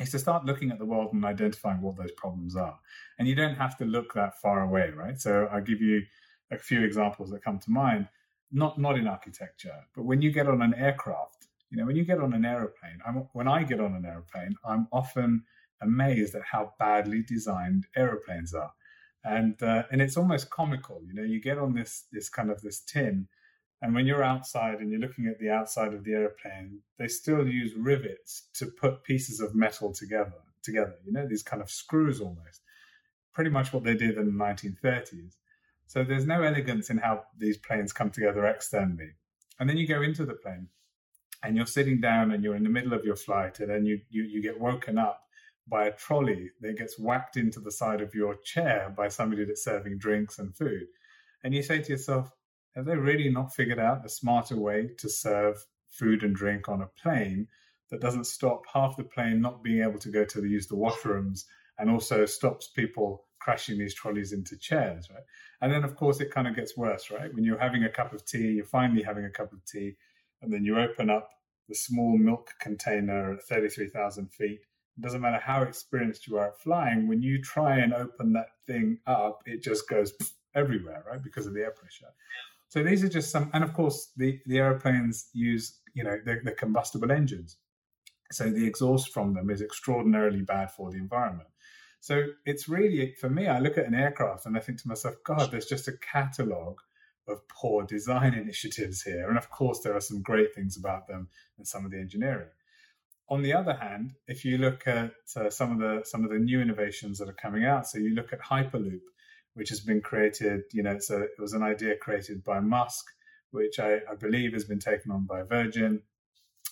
is 0.00 0.10
to 0.10 0.18
start 0.18 0.44
looking 0.44 0.70
at 0.70 0.78
the 0.78 0.86
world 0.86 1.12
and 1.12 1.24
identifying 1.24 1.80
what 1.80 1.96
those 1.96 2.12
problems 2.12 2.56
are. 2.56 2.78
And 3.18 3.28
you 3.28 3.34
don't 3.34 3.54
have 3.54 3.76
to 3.78 3.84
look 3.84 4.14
that 4.14 4.40
far 4.40 4.62
away, 4.62 4.90
right? 4.94 5.20
So 5.20 5.48
I'll 5.52 5.60
give 5.60 5.80
you 5.80 6.02
a 6.50 6.58
few 6.58 6.82
examples 6.82 7.30
that 7.30 7.44
come 7.44 7.58
to 7.58 7.70
mind. 7.70 8.08
Not 8.52 8.78
not 8.78 8.98
in 8.98 9.06
architecture, 9.06 9.76
but 9.94 10.02
when 10.02 10.20
you 10.20 10.32
get 10.32 10.48
on 10.48 10.60
an 10.60 10.74
aircraft, 10.74 11.46
you 11.70 11.76
know, 11.76 11.86
when 11.86 11.94
you 11.94 12.04
get 12.04 12.18
on 12.18 12.32
an 12.32 12.44
aeroplane, 12.44 12.98
I'm, 13.06 13.28
when 13.32 13.46
I 13.46 13.62
get 13.62 13.78
on 13.78 13.94
an 13.94 14.04
aeroplane, 14.04 14.56
I'm 14.64 14.88
often 14.90 15.44
amazed 15.80 16.34
at 16.34 16.42
how 16.42 16.72
badly 16.76 17.22
designed 17.22 17.86
aeroplanes 17.94 18.52
are, 18.52 18.72
and 19.22 19.62
uh, 19.62 19.84
and 19.92 20.02
it's 20.02 20.16
almost 20.16 20.50
comical. 20.50 21.00
You 21.06 21.14
know, 21.14 21.22
you 21.22 21.40
get 21.40 21.58
on 21.58 21.74
this 21.74 22.06
this 22.10 22.28
kind 22.28 22.50
of 22.50 22.60
this 22.60 22.80
tin 22.80 23.28
and 23.82 23.94
when 23.94 24.06
you're 24.06 24.22
outside 24.22 24.80
and 24.80 24.90
you're 24.90 25.00
looking 25.00 25.26
at 25.26 25.38
the 25.38 25.50
outside 25.50 25.94
of 25.94 26.04
the 26.04 26.12
airplane, 26.12 26.80
they 26.98 27.08
still 27.08 27.46
use 27.46 27.74
rivets 27.74 28.48
to 28.54 28.66
put 28.66 29.04
pieces 29.04 29.40
of 29.40 29.54
metal 29.54 29.92
together. 29.92 30.32
Together, 30.62 30.96
you 31.06 31.12
know, 31.12 31.26
these 31.26 31.42
kind 31.42 31.62
of 31.62 31.70
screws 31.70 32.20
almost. 32.20 32.60
Pretty 33.32 33.48
much 33.48 33.72
what 33.72 33.82
they 33.82 33.94
did 33.94 34.18
in 34.18 34.26
the 34.26 34.44
1930s. 34.44 35.36
So 35.86 36.04
there's 36.04 36.26
no 36.26 36.42
elegance 36.42 36.90
in 36.90 36.98
how 36.98 37.24
these 37.38 37.56
planes 37.56 37.94
come 37.94 38.10
together 38.10 38.44
externally. 38.44 39.12
And 39.58 39.68
then 39.68 39.78
you 39.78 39.86
go 39.86 40.02
into 40.02 40.26
the 40.26 40.34
plane 40.34 40.68
and 41.42 41.56
you're 41.56 41.66
sitting 41.66 42.00
down 42.00 42.30
and 42.30 42.44
you're 42.44 42.56
in 42.56 42.62
the 42.62 42.68
middle 42.68 42.92
of 42.92 43.04
your 43.04 43.16
flight 43.16 43.60
and 43.60 43.70
then 43.70 43.86
you, 43.86 44.00
you, 44.10 44.24
you 44.24 44.42
get 44.42 44.60
woken 44.60 44.98
up 44.98 45.22
by 45.66 45.86
a 45.86 45.92
trolley 45.92 46.50
that 46.60 46.76
gets 46.76 46.98
whacked 46.98 47.36
into 47.36 47.60
the 47.60 47.72
side 47.72 48.02
of 48.02 48.14
your 48.14 48.36
chair 48.44 48.92
by 48.94 49.08
somebody 49.08 49.44
that's 49.44 49.64
serving 49.64 49.96
drinks 49.96 50.38
and 50.38 50.54
food. 50.54 50.86
And 51.42 51.54
you 51.54 51.62
say 51.62 51.80
to 51.80 51.92
yourself, 51.92 52.30
have 52.74 52.84
they 52.84 52.96
really 52.96 53.28
not 53.28 53.54
figured 53.54 53.78
out 53.78 54.04
a 54.04 54.08
smarter 54.08 54.56
way 54.56 54.90
to 54.98 55.08
serve 55.08 55.64
food 55.88 56.22
and 56.22 56.34
drink 56.34 56.68
on 56.68 56.82
a 56.82 56.86
plane 56.86 57.48
that 57.90 58.00
doesn't 58.00 58.26
stop 58.26 58.62
half 58.72 58.96
the 58.96 59.04
plane 59.04 59.40
not 59.40 59.62
being 59.62 59.82
able 59.82 59.98
to 59.98 60.10
go 60.10 60.24
to 60.24 60.40
the, 60.40 60.48
use 60.48 60.68
the 60.68 60.76
washrooms 60.76 61.44
and 61.78 61.90
also 61.90 62.24
stops 62.24 62.68
people 62.68 63.24
crashing 63.40 63.78
these 63.78 63.94
trolleys 63.94 64.32
into 64.32 64.56
chairs, 64.56 65.08
right? 65.10 65.22
And 65.60 65.72
then, 65.72 65.82
of 65.82 65.96
course, 65.96 66.20
it 66.20 66.30
kind 66.30 66.46
of 66.46 66.54
gets 66.54 66.76
worse, 66.76 67.10
right? 67.10 67.34
When 67.34 67.42
you're 67.42 67.58
having 67.58 67.84
a 67.84 67.88
cup 67.88 68.12
of 68.12 68.24
tea, 68.24 68.52
you're 68.52 68.64
finally 68.64 69.02
having 69.02 69.24
a 69.24 69.30
cup 69.30 69.52
of 69.52 69.64
tea, 69.64 69.96
and 70.42 70.52
then 70.52 70.64
you 70.64 70.78
open 70.78 71.10
up 71.10 71.30
the 71.68 71.74
small 71.74 72.16
milk 72.16 72.50
container 72.60 73.34
at 73.34 73.42
33,000 73.42 74.30
feet. 74.30 74.60
It 74.96 75.00
doesn't 75.00 75.20
matter 75.20 75.40
how 75.42 75.62
experienced 75.62 76.26
you 76.26 76.36
are 76.36 76.48
at 76.48 76.58
flying, 76.58 77.08
when 77.08 77.22
you 77.22 77.40
try 77.40 77.78
and 77.78 77.94
open 77.94 78.32
that 78.34 78.48
thing 78.66 78.98
up, 79.06 79.42
it 79.46 79.62
just 79.62 79.88
goes 79.88 80.12
everywhere, 80.54 81.04
right? 81.08 81.22
Because 81.22 81.46
of 81.46 81.54
the 81.54 81.60
air 81.60 81.70
pressure. 81.70 82.12
So 82.70 82.84
these 82.84 83.02
are 83.02 83.08
just 83.08 83.32
some, 83.32 83.50
and 83.52 83.64
of 83.64 83.74
course, 83.74 84.12
the, 84.16 84.38
the 84.46 84.58
airplanes 84.58 85.28
use, 85.32 85.80
you 85.92 86.04
know, 86.04 86.16
the, 86.24 86.38
the 86.44 86.52
combustible 86.52 87.10
engines. 87.10 87.56
So 88.30 88.48
the 88.48 88.64
exhaust 88.64 89.12
from 89.12 89.34
them 89.34 89.50
is 89.50 89.60
extraordinarily 89.60 90.42
bad 90.42 90.70
for 90.70 90.92
the 90.92 90.98
environment. 90.98 91.48
So 91.98 92.26
it's 92.46 92.68
really, 92.68 93.16
for 93.20 93.28
me, 93.28 93.48
I 93.48 93.58
look 93.58 93.76
at 93.76 93.86
an 93.86 93.94
aircraft 93.94 94.46
and 94.46 94.56
I 94.56 94.60
think 94.60 94.80
to 94.82 94.88
myself, 94.88 95.16
God, 95.24 95.50
there's 95.50 95.66
just 95.66 95.88
a 95.88 95.98
catalogue 95.98 96.78
of 97.26 97.46
poor 97.48 97.82
design 97.82 98.34
initiatives 98.44 99.02
here. 99.02 99.28
And 99.28 99.36
of 99.36 99.50
course, 99.50 99.80
there 99.80 99.96
are 99.96 100.00
some 100.00 100.22
great 100.22 100.54
things 100.54 100.76
about 100.76 101.08
them 101.08 101.28
and 101.58 101.66
some 101.66 101.84
of 101.84 101.90
the 101.90 101.98
engineering. 101.98 102.50
On 103.28 103.42
the 103.42 103.52
other 103.52 103.74
hand, 103.74 104.14
if 104.28 104.44
you 104.44 104.58
look 104.58 104.86
at 104.86 105.10
uh, 105.36 105.50
some 105.50 105.72
of 105.72 105.78
the 105.78 106.04
some 106.04 106.24
of 106.24 106.30
the 106.30 106.38
new 106.38 106.60
innovations 106.60 107.18
that 107.18 107.28
are 107.28 107.32
coming 107.32 107.64
out, 107.64 107.86
so 107.86 107.98
you 107.98 108.14
look 108.14 108.32
at 108.32 108.40
Hyperloop, 108.40 109.02
which 109.54 109.68
has 109.68 109.80
been 109.80 110.00
created, 110.00 110.62
you 110.72 110.82
know, 110.82 110.96
it 110.96 111.30
was 111.38 111.52
an 111.52 111.62
idea 111.62 111.96
created 111.96 112.44
by 112.44 112.60
Musk, 112.60 113.04
which 113.50 113.78
I, 113.78 113.96
I 114.10 114.14
believe 114.18 114.52
has 114.52 114.64
been 114.64 114.78
taken 114.78 115.10
on 115.10 115.26
by 115.26 115.42
Virgin, 115.42 116.02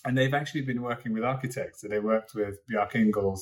and 0.05 0.17
they've 0.17 0.35
actually 0.35 0.63
been 0.63 0.83
working 0.83 1.13
with 1.13 1.25
architects. 1.25 1.81
So 1.81 1.89
they 1.89 2.01
worked 2.01 2.35
with 2.35 2.59
Bjarke 2.71 2.95
Ingels 2.95 3.41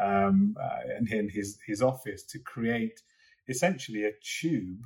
um, 0.00 0.56
uh, 0.60 0.96
in 0.98 1.28
his 1.28 1.58
his 1.66 1.82
office 1.82 2.22
to 2.24 2.38
create 2.38 3.00
essentially 3.48 4.04
a 4.04 4.12
tube 4.22 4.82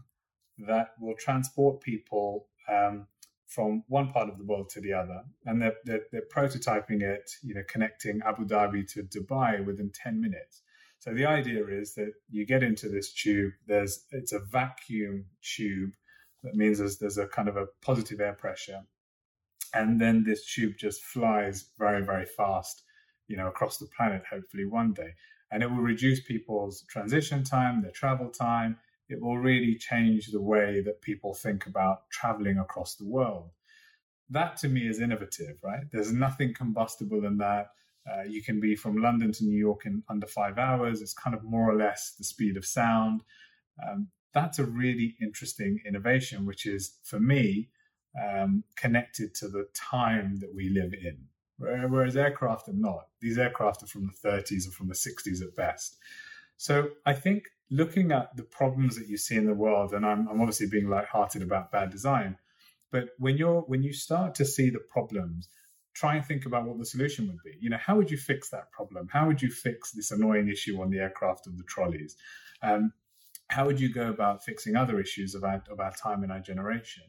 that 0.58 0.90
will 1.00 1.14
transport 1.18 1.80
people 1.80 2.46
um, 2.68 3.06
from 3.46 3.82
one 3.88 4.10
part 4.10 4.28
of 4.28 4.38
the 4.38 4.44
world 4.44 4.70
to 4.70 4.80
the 4.80 4.92
other, 4.92 5.22
and 5.44 5.60
they're, 5.60 5.74
they're, 5.84 6.06
they're, 6.10 6.28
prototyping 6.34 7.02
it, 7.02 7.30
you 7.42 7.54
know, 7.54 7.62
connecting 7.68 8.20
Abu 8.24 8.46
Dhabi 8.46 8.90
to 8.92 9.02
Dubai 9.02 9.64
within 9.64 9.90
ten 9.90 10.20
minutes. 10.20 10.62
So 11.02 11.12
the 11.12 11.26
idea 11.26 11.66
is 11.66 11.94
that 11.94 12.12
you 12.30 12.46
get 12.46 12.62
into 12.62 12.88
this 12.88 13.12
tube. 13.12 13.54
There's 13.66 14.04
it's 14.12 14.30
a 14.30 14.38
vacuum 14.38 15.24
tube. 15.42 15.90
That 16.44 16.54
means 16.54 16.78
there's 16.78 16.98
there's 16.98 17.18
a 17.18 17.26
kind 17.26 17.48
of 17.48 17.56
a 17.56 17.66
positive 17.80 18.20
air 18.20 18.34
pressure, 18.34 18.82
and 19.74 20.00
then 20.00 20.22
this 20.22 20.46
tube 20.54 20.74
just 20.78 21.02
flies 21.02 21.66
very 21.76 22.04
very 22.04 22.24
fast, 22.24 22.84
you 23.26 23.36
know, 23.36 23.48
across 23.48 23.78
the 23.78 23.88
planet. 23.96 24.22
Hopefully 24.30 24.64
one 24.64 24.92
day, 24.92 25.14
and 25.50 25.60
it 25.64 25.70
will 25.72 25.78
reduce 25.82 26.20
people's 26.20 26.84
transition 26.88 27.42
time, 27.42 27.82
their 27.82 27.90
travel 27.90 28.30
time 28.30 28.78
it 29.08 29.20
will 29.20 29.38
really 29.38 29.74
change 29.74 30.28
the 30.28 30.40
way 30.40 30.80
that 30.82 31.02
people 31.02 31.34
think 31.34 31.66
about 31.66 32.08
traveling 32.10 32.58
across 32.58 32.94
the 32.94 33.04
world. 33.04 33.50
That 34.30 34.56
to 34.58 34.68
me 34.68 34.88
is 34.88 35.00
innovative, 35.00 35.56
right? 35.64 35.84
There's 35.90 36.12
nothing 36.12 36.54
combustible 36.54 37.26
in 37.26 37.38
that. 37.38 37.72
Uh, 38.10 38.22
you 38.22 38.42
can 38.42 38.60
be 38.60 38.74
from 38.74 38.96
London 38.96 39.32
to 39.32 39.44
New 39.44 39.56
York 39.56 39.86
in 39.86 40.02
under 40.08 40.26
five 40.26 40.58
hours. 40.58 41.00
It's 41.00 41.14
kind 41.14 41.36
of 41.36 41.44
more 41.44 41.70
or 41.70 41.76
less 41.76 42.14
the 42.18 42.24
speed 42.24 42.56
of 42.56 42.66
sound. 42.66 43.22
Um, 43.86 44.08
that's 44.34 44.58
a 44.58 44.64
really 44.64 45.16
interesting 45.20 45.80
innovation, 45.86 46.46
which 46.46 46.66
is 46.66 46.98
for 47.04 47.20
me 47.20 47.68
um, 48.20 48.64
connected 48.76 49.34
to 49.36 49.48
the 49.48 49.68
time 49.74 50.36
that 50.40 50.54
we 50.54 50.68
live 50.68 50.92
in. 50.92 51.18
Whereas 51.58 52.16
aircraft 52.16 52.68
are 52.68 52.74
not. 52.74 53.06
These 53.20 53.38
aircraft 53.38 53.84
are 53.84 53.86
from 53.86 54.06
the 54.06 54.28
30s 54.28 54.66
or 54.66 54.72
from 54.72 54.88
the 54.88 54.94
60s 54.94 55.42
at 55.42 55.54
best. 55.54 55.96
So 56.56 56.90
I 57.06 57.14
think 57.14 57.44
looking 57.70 58.10
at 58.10 58.36
the 58.36 58.42
problems 58.42 58.96
that 58.96 59.08
you 59.08 59.16
see 59.16 59.36
in 59.36 59.46
the 59.46 59.54
world, 59.54 59.94
and 59.94 60.04
I'm, 60.04 60.28
I'm 60.28 60.40
obviously 60.40 60.66
being 60.66 60.88
light-hearted 60.88 61.42
about 61.42 61.70
bad 61.70 61.90
design, 61.90 62.36
but 62.90 63.10
when 63.18 63.38
you're 63.38 63.62
when 63.62 63.82
you 63.82 63.92
start 63.92 64.34
to 64.36 64.44
see 64.44 64.68
the 64.70 64.78
problems, 64.78 65.48
try 65.94 66.16
and 66.16 66.24
think 66.24 66.46
about 66.46 66.66
what 66.66 66.78
the 66.78 66.86
solution 66.86 67.26
would 67.28 67.42
be. 67.44 67.56
You 67.60 67.70
know, 67.70 67.78
how 67.78 67.96
would 67.96 68.10
you 68.10 68.16
fix 68.16 68.48
that 68.50 68.70
problem? 68.72 69.08
How 69.12 69.26
would 69.26 69.42
you 69.42 69.50
fix 69.50 69.92
this 69.92 70.10
annoying 70.10 70.48
issue 70.48 70.80
on 70.80 70.90
the 70.90 70.98
aircraft 70.98 71.46
of 71.46 71.58
the 71.58 71.64
trolleys? 71.64 72.16
Um, 72.62 72.92
how 73.48 73.66
would 73.66 73.80
you 73.80 73.92
go 73.92 74.08
about 74.08 74.42
fixing 74.42 74.76
other 74.76 75.00
issues 75.00 75.34
of 75.34 75.44
our, 75.44 75.62
of 75.70 75.80
our 75.80 75.92
time 75.92 76.22
and 76.22 76.32
our 76.32 76.40
generation? 76.40 77.04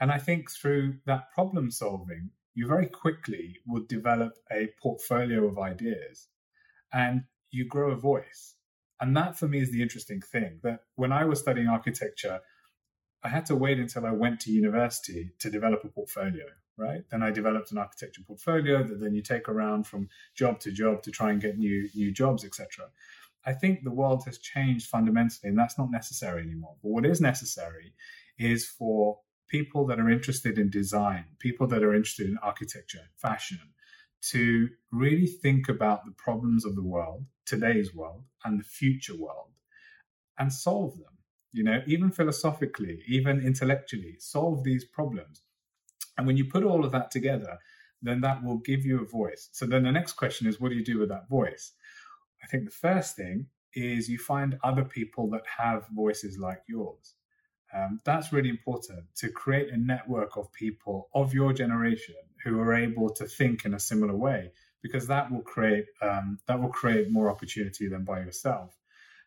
And 0.00 0.10
I 0.10 0.18
think 0.18 0.50
through 0.50 0.94
that 1.06 1.30
problem 1.32 1.70
solving, 1.70 2.30
you 2.54 2.66
very 2.66 2.86
quickly 2.86 3.56
would 3.66 3.88
develop 3.88 4.32
a 4.50 4.68
portfolio 4.80 5.46
of 5.46 5.58
ideas 5.58 6.28
and 6.92 7.24
you 7.50 7.66
grow 7.66 7.90
a 7.90 7.96
voice. 7.96 8.56
And 9.00 9.16
that 9.16 9.36
for 9.36 9.48
me 9.48 9.60
is 9.60 9.70
the 9.70 9.82
interesting 9.82 10.20
thing 10.20 10.60
that 10.62 10.80
when 10.94 11.12
I 11.12 11.24
was 11.24 11.40
studying 11.40 11.68
architecture, 11.68 12.40
I 13.24 13.28
had 13.28 13.46
to 13.46 13.56
wait 13.56 13.78
until 13.78 14.04
I 14.04 14.10
went 14.10 14.40
to 14.40 14.52
university 14.52 15.32
to 15.38 15.50
develop 15.50 15.82
a 15.82 15.88
portfolio, 15.88 16.44
right? 16.76 17.02
Then 17.10 17.22
I 17.22 17.30
developed 17.30 17.72
an 17.72 17.78
architecture 17.78 18.22
portfolio 18.26 18.82
that 18.82 19.00
then 19.00 19.14
you 19.14 19.22
take 19.22 19.48
around 19.48 19.86
from 19.86 20.10
job 20.36 20.60
to 20.60 20.70
job 20.70 21.02
to 21.04 21.10
try 21.10 21.30
and 21.30 21.40
get 21.40 21.56
new 21.56 21.88
new 21.94 22.12
jobs, 22.12 22.44
etc. 22.44 22.90
I 23.46 23.52
think 23.54 23.82
the 23.82 23.90
world 23.90 24.24
has 24.26 24.38
changed 24.38 24.88
fundamentally, 24.88 25.48
and 25.48 25.58
that's 25.58 25.78
not 25.78 25.90
necessary 25.90 26.42
anymore. 26.42 26.76
But 26.82 26.90
what 26.90 27.06
is 27.06 27.20
necessary 27.20 27.94
is 28.38 28.66
for 28.66 29.20
people 29.48 29.86
that 29.86 30.00
are 30.00 30.10
interested 30.10 30.58
in 30.58 30.70
design, 30.70 31.24
people 31.38 31.66
that 31.68 31.82
are 31.82 31.94
interested 31.94 32.26
in 32.26 32.38
architecture, 32.42 33.10
fashion, 33.16 33.60
to 34.30 34.68
really 34.90 35.26
think 35.26 35.68
about 35.68 36.04
the 36.04 36.12
problems 36.12 36.64
of 36.64 36.74
the 36.74 36.82
world, 36.82 37.24
today's 37.44 37.94
world, 37.94 38.24
and 38.44 38.58
the 38.58 38.64
future 38.64 39.16
world, 39.16 39.50
and 40.38 40.52
solve 40.52 40.96
them. 40.96 41.13
You 41.54 41.62
know, 41.62 41.80
even 41.86 42.10
philosophically, 42.10 42.96
even 43.06 43.40
intellectually, 43.40 44.16
solve 44.18 44.64
these 44.64 44.84
problems. 44.84 45.42
And 46.16 46.26
when 46.26 46.36
you 46.36 46.46
put 46.46 46.64
all 46.64 46.84
of 46.84 46.92
that 46.92 47.12
together, 47.12 47.58
then 48.02 48.20
that 48.22 48.42
will 48.44 48.58
give 48.58 48.84
you 48.84 49.00
a 49.00 49.06
voice. 49.20 49.48
So 49.52 49.64
then 49.64 49.84
the 49.84 49.92
next 49.92 50.14
question 50.14 50.48
is, 50.48 50.60
what 50.60 50.70
do 50.70 50.74
you 50.74 50.84
do 50.84 50.98
with 50.98 51.10
that 51.10 51.28
voice? 51.28 51.72
I 52.42 52.46
think 52.48 52.64
the 52.64 52.80
first 52.88 53.16
thing 53.16 53.46
is 53.72 54.08
you 54.08 54.18
find 54.18 54.58
other 54.62 54.84
people 54.84 55.30
that 55.30 55.44
have 55.58 55.86
voices 55.94 56.38
like 56.38 56.62
yours. 56.66 57.14
Um, 57.76 58.00
that's 58.04 58.32
really 58.32 58.50
important 58.50 59.04
to 59.20 59.28
create 59.30 59.70
a 59.72 59.76
network 59.76 60.36
of 60.36 60.52
people 60.52 61.08
of 61.14 61.34
your 61.34 61.52
generation 61.52 62.16
who 62.44 62.60
are 62.60 62.74
able 62.74 63.10
to 63.10 63.26
think 63.26 63.64
in 63.64 63.74
a 63.74 63.80
similar 63.80 64.16
way, 64.16 64.52
because 64.82 65.06
that 65.06 65.30
will 65.30 65.42
create 65.42 65.86
um, 66.02 66.38
that 66.46 66.60
will 66.60 66.74
create 66.80 67.10
more 67.10 67.30
opportunity 67.30 67.88
than 67.88 68.04
by 68.04 68.18
yourself. 68.20 68.76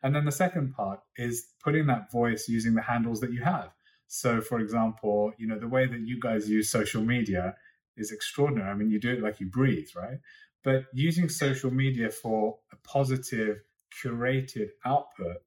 And 0.04 0.16
then 0.16 0.26
the 0.26 0.32
second 0.32 0.74
part 0.74 1.00
is 1.18 1.48
putting 1.64 1.88
that 1.88 2.12
voice 2.12 2.48
using 2.48 2.76
the 2.76 2.82
handles 2.82 3.20
that 3.22 3.32
you 3.32 3.44
have. 3.44 3.72
So, 4.08 4.42
for 4.42 4.60
example, 4.60 5.34
you 5.38 5.48
know 5.48 5.60
the 5.60 5.68
way 5.68 5.86
that 5.86 6.00
you 6.00 6.20
guys 6.20 6.50
use 6.50 6.70
social 6.70 7.02
media 7.02 7.56
is 7.98 8.12
extraordinary. 8.12 8.70
I 8.70 8.74
mean, 8.74 8.90
you 8.90 9.00
do 9.00 9.14
it 9.14 9.22
like 9.22 9.40
you 9.40 9.48
breathe, 9.48 9.90
right? 9.96 10.20
But 10.64 10.86
using 10.94 11.30
social 11.30 11.72
media 11.72 12.10
for 12.10 12.58
a 12.72 12.76
positive, 12.88 13.62
curated 14.04 14.70
output 14.86 15.38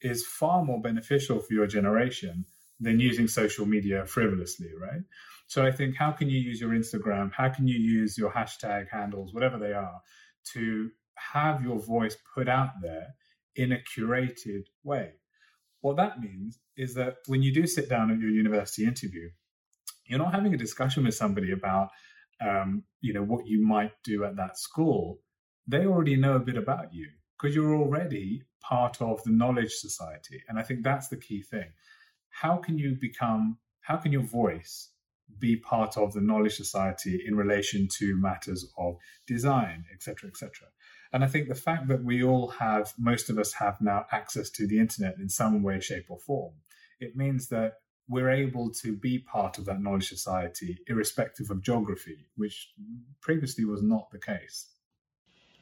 is 0.00 0.26
far 0.26 0.64
more 0.64 0.80
beneficial 0.80 1.40
for 1.40 1.54
your 1.54 1.66
generation 1.66 2.44
than 2.80 3.00
using 3.00 3.26
social 3.26 3.66
media 3.66 4.04
frivolously, 4.04 4.70
right? 4.78 5.02
So 5.46 5.64
I 5.64 5.70
think 5.70 5.96
how 5.96 6.12
can 6.12 6.28
you 6.28 6.38
use 6.38 6.60
your 6.60 6.70
Instagram? 6.70 7.32
How 7.32 7.48
can 7.48 7.66
you 7.66 7.78
use 7.78 8.18
your 8.18 8.32
hashtag 8.32 8.88
handles, 8.90 9.32
whatever 9.32 9.58
they 9.58 9.72
are, 9.72 10.00
to 10.52 10.90
have 11.14 11.62
your 11.62 11.78
voice 11.78 12.16
put 12.34 12.48
out 12.48 12.70
there 12.82 13.14
in 13.56 13.72
a 13.72 13.78
curated 13.78 14.64
way? 14.82 15.12
What 15.80 15.96
that 15.96 16.20
means 16.20 16.58
is 16.76 16.94
that 16.94 17.16
when 17.26 17.42
you 17.42 17.52
do 17.52 17.66
sit 17.66 17.88
down 17.88 18.10
at 18.10 18.18
your 18.18 18.30
university 18.30 18.84
interview, 18.84 19.30
you're 20.06 20.18
not 20.18 20.34
having 20.34 20.54
a 20.54 20.58
discussion 20.58 21.04
with 21.04 21.14
somebody 21.14 21.52
about 21.52 21.90
um, 22.40 22.82
you 23.00 23.12
know 23.12 23.22
what 23.22 23.46
you 23.46 23.64
might 23.64 23.92
do 24.02 24.24
at 24.24 24.36
that 24.36 24.58
school. 24.58 25.20
They 25.66 25.86
already 25.86 26.16
know 26.16 26.36
a 26.36 26.40
bit 26.40 26.56
about 26.56 26.92
you 26.92 27.08
because 27.38 27.54
you're 27.54 27.74
already 27.74 28.42
part 28.60 29.00
of 29.00 29.22
the 29.24 29.30
knowledge 29.30 29.72
society. 29.72 30.42
And 30.48 30.58
I 30.58 30.62
think 30.62 30.82
that's 30.82 31.08
the 31.08 31.16
key 31.16 31.42
thing. 31.42 31.72
How 32.30 32.56
can 32.56 32.78
you 32.78 32.96
become, 33.00 33.58
how 33.82 33.96
can 33.96 34.12
your 34.12 34.22
voice 34.22 34.90
be 35.38 35.56
part 35.56 35.96
of 35.96 36.12
the 36.12 36.20
knowledge 36.20 36.56
society 36.56 37.22
in 37.26 37.36
relation 37.36 37.88
to 37.98 38.16
matters 38.16 38.66
of 38.78 38.96
design, 39.26 39.84
etc., 39.92 40.28
etc.? 40.28 40.68
And 41.14 41.22
I 41.22 41.28
think 41.28 41.48
the 41.48 41.54
fact 41.54 41.86
that 41.86 42.02
we 42.02 42.24
all 42.24 42.48
have, 42.48 42.92
most 42.98 43.30
of 43.30 43.38
us 43.38 43.52
have 43.52 43.80
now 43.80 44.04
access 44.10 44.50
to 44.50 44.66
the 44.66 44.80
internet 44.80 45.16
in 45.18 45.28
some 45.28 45.62
way, 45.62 45.78
shape, 45.78 46.06
or 46.08 46.18
form, 46.18 46.54
it 46.98 47.14
means 47.14 47.48
that 47.50 47.74
we're 48.08 48.30
able 48.30 48.68
to 48.82 48.96
be 48.96 49.20
part 49.20 49.56
of 49.56 49.64
that 49.66 49.80
knowledge 49.80 50.08
society 50.08 50.76
irrespective 50.88 51.50
of 51.50 51.62
geography, 51.62 52.26
which 52.34 52.72
previously 53.20 53.64
was 53.64 53.80
not 53.80 54.10
the 54.10 54.18
case. 54.18 54.66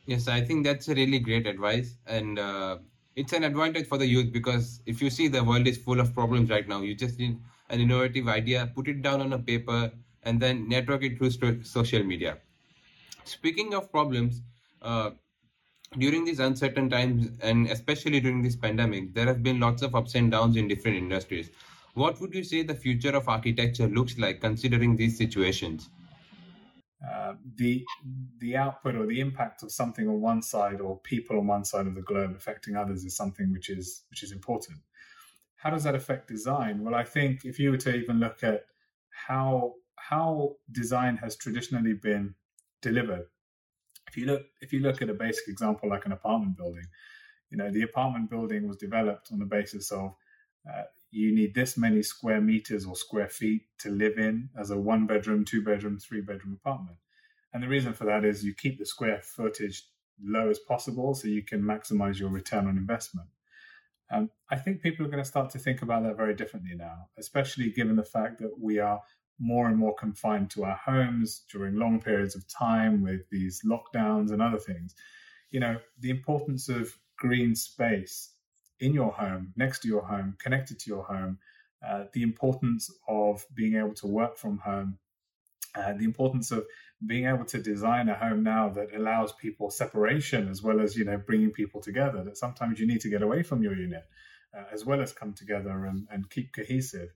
Yes, 0.07 0.27
I 0.27 0.41
think 0.41 0.65
that's 0.65 0.89
a 0.89 0.95
really 0.95 1.19
great 1.19 1.47
advice. 1.47 1.97
And 2.07 2.39
uh, 2.39 2.79
it's 3.15 3.35
an 3.35 3.45
advantage 3.45 3.87
for 3.87 3.99
the 3.99 4.07
youth 4.07 4.33
because 4.33 4.81
if 4.87 5.03
you 5.03 5.11
see 5.11 5.29
the 5.29 5.45
world 5.45 5.67
is 5.67 5.77
full 5.77 6.01
of 6.01 6.15
problems 6.15 6.49
right 6.49 6.67
now, 6.67 6.81
you 6.81 6.95
just 6.95 7.19
need 7.19 7.39
an 7.69 7.79
innovative 7.79 8.27
idea, 8.27 8.73
put 8.75 8.89
it 8.89 9.03
down 9.03 9.21
on 9.21 9.35
a 9.35 9.39
paper, 9.39 9.93
and 10.23 10.41
then 10.41 10.67
network 10.67 11.05
it 11.05 11.19
through 11.19 11.63
social 11.63 12.03
media. 12.03 12.39
Speaking 13.25 13.75
of 13.75 13.93
problems, 13.93 14.41
uh, 14.81 15.11
during 15.99 16.25
these 16.25 16.41
uncertain 16.41 16.89
times, 16.91 17.31
and 17.41 17.67
especially 17.69 18.21
during 18.21 18.43
this 18.43 18.57
pandemic, 18.57 19.15
there 19.15 19.27
have 19.27 19.43
been 19.43 19.61
lots 19.61 19.83
of 19.83 19.95
ups 19.95 20.15
and 20.15 20.31
downs 20.31 20.57
in 20.57 20.69
different 20.69 20.97
industries. 20.97 21.51
What 21.95 22.21
would 22.21 22.35
you 22.35 22.45
say 22.45 22.63
the 22.63 22.75
future 22.75 23.15
of 23.17 23.29
architecture 23.29 23.89
looks 23.89 24.19
like 24.19 24.41
considering 24.41 24.97
these 24.97 25.17
situations? 25.17 25.91
uh, 27.09 27.35
the 27.57 27.85
the 28.39 28.57
output 28.57 28.95
or 28.95 29.07
the 29.07 29.21
impact 29.21 29.63
of 29.63 29.73
something 29.73 30.09
on 30.09 30.21
one 30.21 30.43
side 30.43 30.81
or 30.81 30.99
people 31.01 31.39
on 31.39 31.47
one 31.47 31.65
side 31.65 31.87
of 31.87 31.95
the 31.95 32.03
globe 32.03 32.35
affecting 32.37 32.77
others 32.77 33.05
is 33.05 33.17
something 33.17 33.53
which 33.53 33.71
is 33.71 34.05
which 34.11 34.23
is 34.23 34.33
important. 34.33 34.79
How 35.57 35.71
does 35.71 35.85
that 35.85 35.95
affect 35.95 36.29
design? 36.29 36.83
Well, 36.83 36.95
I 36.95 37.05
think 37.05 37.45
if 37.45 37.59
you 37.59 37.71
were 37.71 37.79
to 37.79 37.95
even 37.95 38.21
look 38.21 38.45
at 38.45 38.67
how 39.11 39.75
how 39.97 40.57
design 40.71 41.17
has 41.17 41.37
traditionally 41.37 41.95
been 41.95 42.35
delivered, 42.81 43.27
if 44.13 44.19
you 44.19 44.27
look 44.27 44.43
if 44.61 44.73
you 44.75 44.81
look 44.81 45.01
at 45.01 45.09
a 45.09 45.15
basic 45.15 45.49
example 45.49 45.89
like 45.89 46.05
an 46.05 46.13
apartment 46.13 46.57
building, 46.57 46.85
you 47.51 47.57
know 47.57 47.71
the 47.71 47.83
apartment 47.83 48.29
building 48.29 48.69
was 48.69 48.77
developed 48.77 49.29
on 49.33 49.39
the 49.39 49.47
basis 49.47 49.91
of 49.91 50.15
uh, 50.71 50.83
you 51.11 51.35
need 51.35 51.55
this 51.55 51.79
many 51.79 52.03
square 52.03 52.41
meters 52.41 52.85
or 52.85 52.95
square 52.95 53.29
feet 53.29 53.63
to 53.79 53.89
live 53.89 54.19
in 54.19 54.51
as 54.59 54.71
a 54.71 54.79
one 54.79 55.07
bedroom, 55.07 55.45
two 55.47 55.63
bedroom, 55.63 55.99
three 55.99 56.21
bedroom 56.21 56.59
apartment. 56.63 56.99
And 57.55 57.63
the 57.63 57.69
reason 57.69 57.95
for 57.95 58.05
that 58.05 58.25
is 58.25 58.45
you 58.45 58.55
keep 58.55 58.79
the 58.79 58.87
square 58.87 59.21
footage 59.23 59.85
low 60.23 60.51
as 60.51 60.59
possible 60.59 61.15
so 61.15 61.29
you 61.29 61.43
can 61.43 61.63
maximize 61.63 62.19
your 62.19 62.29
return 62.29 62.67
on 62.67 62.77
investment. 62.77 63.29
Um, 64.11 64.31
I 64.51 64.57
think 64.57 64.83
people 64.83 65.07
are 65.07 65.11
going 65.11 65.23
to 65.23 65.29
start 65.29 65.51
to 65.51 65.59
think 65.59 65.81
about 65.81 66.03
that 66.03 66.19
very 66.19 66.35
differently 66.35 66.75
now, 66.77 67.09
especially 67.19 67.71
given 67.71 67.97
the 67.97 68.05
fact 68.05 68.41
that 68.41 68.53
we 68.61 68.79
are 68.79 69.01
more 69.39 69.69
and 69.69 69.77
more 69.77 69.95
confined 69.95 70.51
to 70.51 70.65
our 70.65 70.77
homes 70.85 71.45
during 71.51 71.77
long 71.77 72.01
periods 72.01 72.37
of 72.37 72.47
time 72.49 73.03
with 73.03 73.29
these 73.31 73.63
lockdowns 73.65 74.31
and 74.31 74.41
other 74.41 74.59
things. 74.59 74.95
You 75.51 75.61
know, 75.61 75.77
the 75.99 76.11
importance 76.11 76.69
of 76.69 76.97
green 77.17 77.55
space 77.55 78.33
in 78.81 78.95
your 78.95 79.13
home, 79.13 79.53
next 79.57 79.81
to 79.81 79.89
your 79.89 80.03
home, 80.03 80.37
connected 80.39 80.79
to 80.81 80.91
your 80.91 81.05
home, 81.05 81.39
uh, 81.87 82.05
the 82.13 82.23
importance 82.23 82.91
of 83.09 83.45
being 83.55 83.77
able 83.77 83.95
to 83.95 84.07
work 84.07 84.37
from 84.37 84.59
home, 84.59 84.99
uh, 85.75 85.93
the 85.95 86.05
importance 86.05 86.51
of 86.51 86.65
being 87.07 87.27
able 87.27 87.45
to 87.45 87.61
design 87.61 88.09
a 88.09 88.15
home 88.15 88.43
now 88.43 88.69
that 88.69 88.95
allows 88.95 89.33
people 89.33 89.71
separation 89.71 90.49
as 90.49 90.63
well 90.63 90.81
as 90.81 90.97
you 90.97 91.05
know 91.05 91.17
bringing 91.17 91.51
people 91.51 91.81
together. 91.81 92.23
That 92.23 92.37
sometimes 92.37 92.79
you 92.79 92.87
need 92.87 93.01
to 93.01 93.09
get 93.09 93.23
away 93.23 93.43
from 93.43 93.63
your 93.63 93.75
unit 93.75 94.05
uh, 94.57 94.65
as 94.73 94.85
well 94.85 95.01
as 95.01 95.13
come 95.13 95.33
together 95.33 95.87
and, 95.87 96.07
and 96.11 96.29
keep 96.31 96.53
cohesive. 96.53 97.11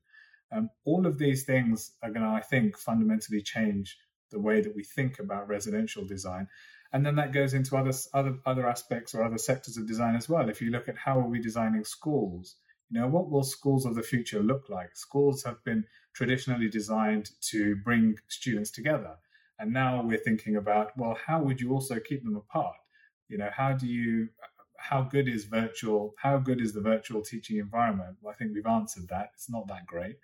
Um, 0.52 0.70
all 0.84 1.06
of 1.06 1.18
these 1.18 1.44
things 1.44 1.92
are 2.02 2.10
going 2.10 2.22
to, 2.22 2.28
I 2.28 2.40
think, 2.40 2.78
fundamentally 2.78 3.42
change 3.42 3.98
the 4.30 4.40
way 4.40 4.60
that 4.60 4.74
we 4.74 4.84
think 4.84 5.18
about 5.18 5.48
residential 5.48 6.04
design 6.04 6.48
and 6.92 7.04
then 7.04 7.16
that 7.16 7.32
goes 7.32 7.54
into 7.54 7.76
other 7.76 7.92
other 8.14 8.38
other 8.46 8.66
aspects 8.66 9.14
or 9.14 9.22
other 9.22 9.38
sectors 9.38 9.76
of 9.76 9.86
design 9.86 10.16
as 10.16 10.28
well. 10.28 10.48
If 10.48 10.60
you 10.60 10.70
look 10.70 10.88
at 10.88 10.96
how 10.96 11.18
are 11.18 11.28
we 11.28 11.40
designing 11.40 11.84
schools, 11.84 12.56
you 12.90 13.00
know, 13.00 13.06
what 13.06 13.30
will 13.30 13.42
schools 13.42 13.84
of 13.84 13.94
the 13.94 14.02
future 14.02 14.42
look 14.42 14.68
like? 14.68 14.96
Schools 14.96 15.44
have 15.44 15.62
been 15.64 15.84
traditionally 16.14 16.68
designed 16.68 17.30
to 17.50 17.76
bring 17.76 18.16
students 18.28 18.70
together, 18.70 19.16
and 19.58 19.72
now 19.72 20.02
we're 20.02 20.18
thinking 20.18 20.56
about 20.56 20.96
well, 20.96 21.18
how 21.26 21.42
would 21.42 21.60
you 21.60 21.72
also 21.72 21.98
keep 21.98 22.24
them 22.24 22.36
apart? 22.36 22.76
You 23.28 23.38
know, 23.38 23.50
how 23.52 23.72
do 23.72 23.86
you 23.86 24.28
how 24.90 25.02
good 25.02 25.28
is 25.28 25.44
virtual 25.44 26.14
how 26.18 26.38
good 26.38 26.60
is 26.60 26.72
the 26.72 26.80
virtual 26.80 27.22
teaching 27.22 27.58
environment 27.58 28.16
well 28.20 28.32
i 28.32 28.36
think 28.36 28.52
we've 28.52 28.66
answered 28.66 29.08
that 29.08 29.30
it's 29.34 29.50
not 29.50 29.66
that 29.68 29.86
great 29.86 30.16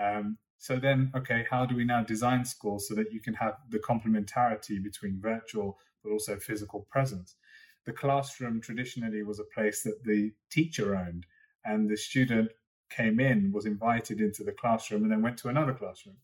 um, 0.00 0.36
so 0.58 0.76
then 0.76 1.10
okay 1.16 1.46
how 1.50 1.64
do 1.66 1.74
we 1.76 1.84
now 1.84 2.02
design 2.02 2.44
schools 2.44 2.88
so 2.88 2.94
that 2.94 3.12
you 3.12 3.20
can 3.20 3.34
have 3.34 3.54
the 3.70 3.78
complementarity 3.78 4.82
between 4.82 5.20
virtual 5.20 5.78
but 6.02 6.12
also 6.12 6.36
physical 6.36 6.86
presence. 6.90 7.36
The 7.84 7.92
classroom 7.92 8.60
traditionally 8.60 9.22
was 9.22 9.38
a 9.38 9.54
place 9.54 9.82
that 9.82 10.04
the 10.04 10.32
teacher 10.50 10.96
owned, 10.96 11.26
and 11.64 11.88
the 11.88 11.96
student 11.96 12.50
came 12.90 13.20
in, 13.20 13.52
was 13.52 13.66
invited 13.66 14.20
into 14.20 14.44
the 14.44 14.52
classroom, 14.52 15.02
and 15.02 15.12
then 15.12 15.22
went 15.22 15.38
to 15.38 15.48
another 15.48 15.74
classroom. 15.74 16.16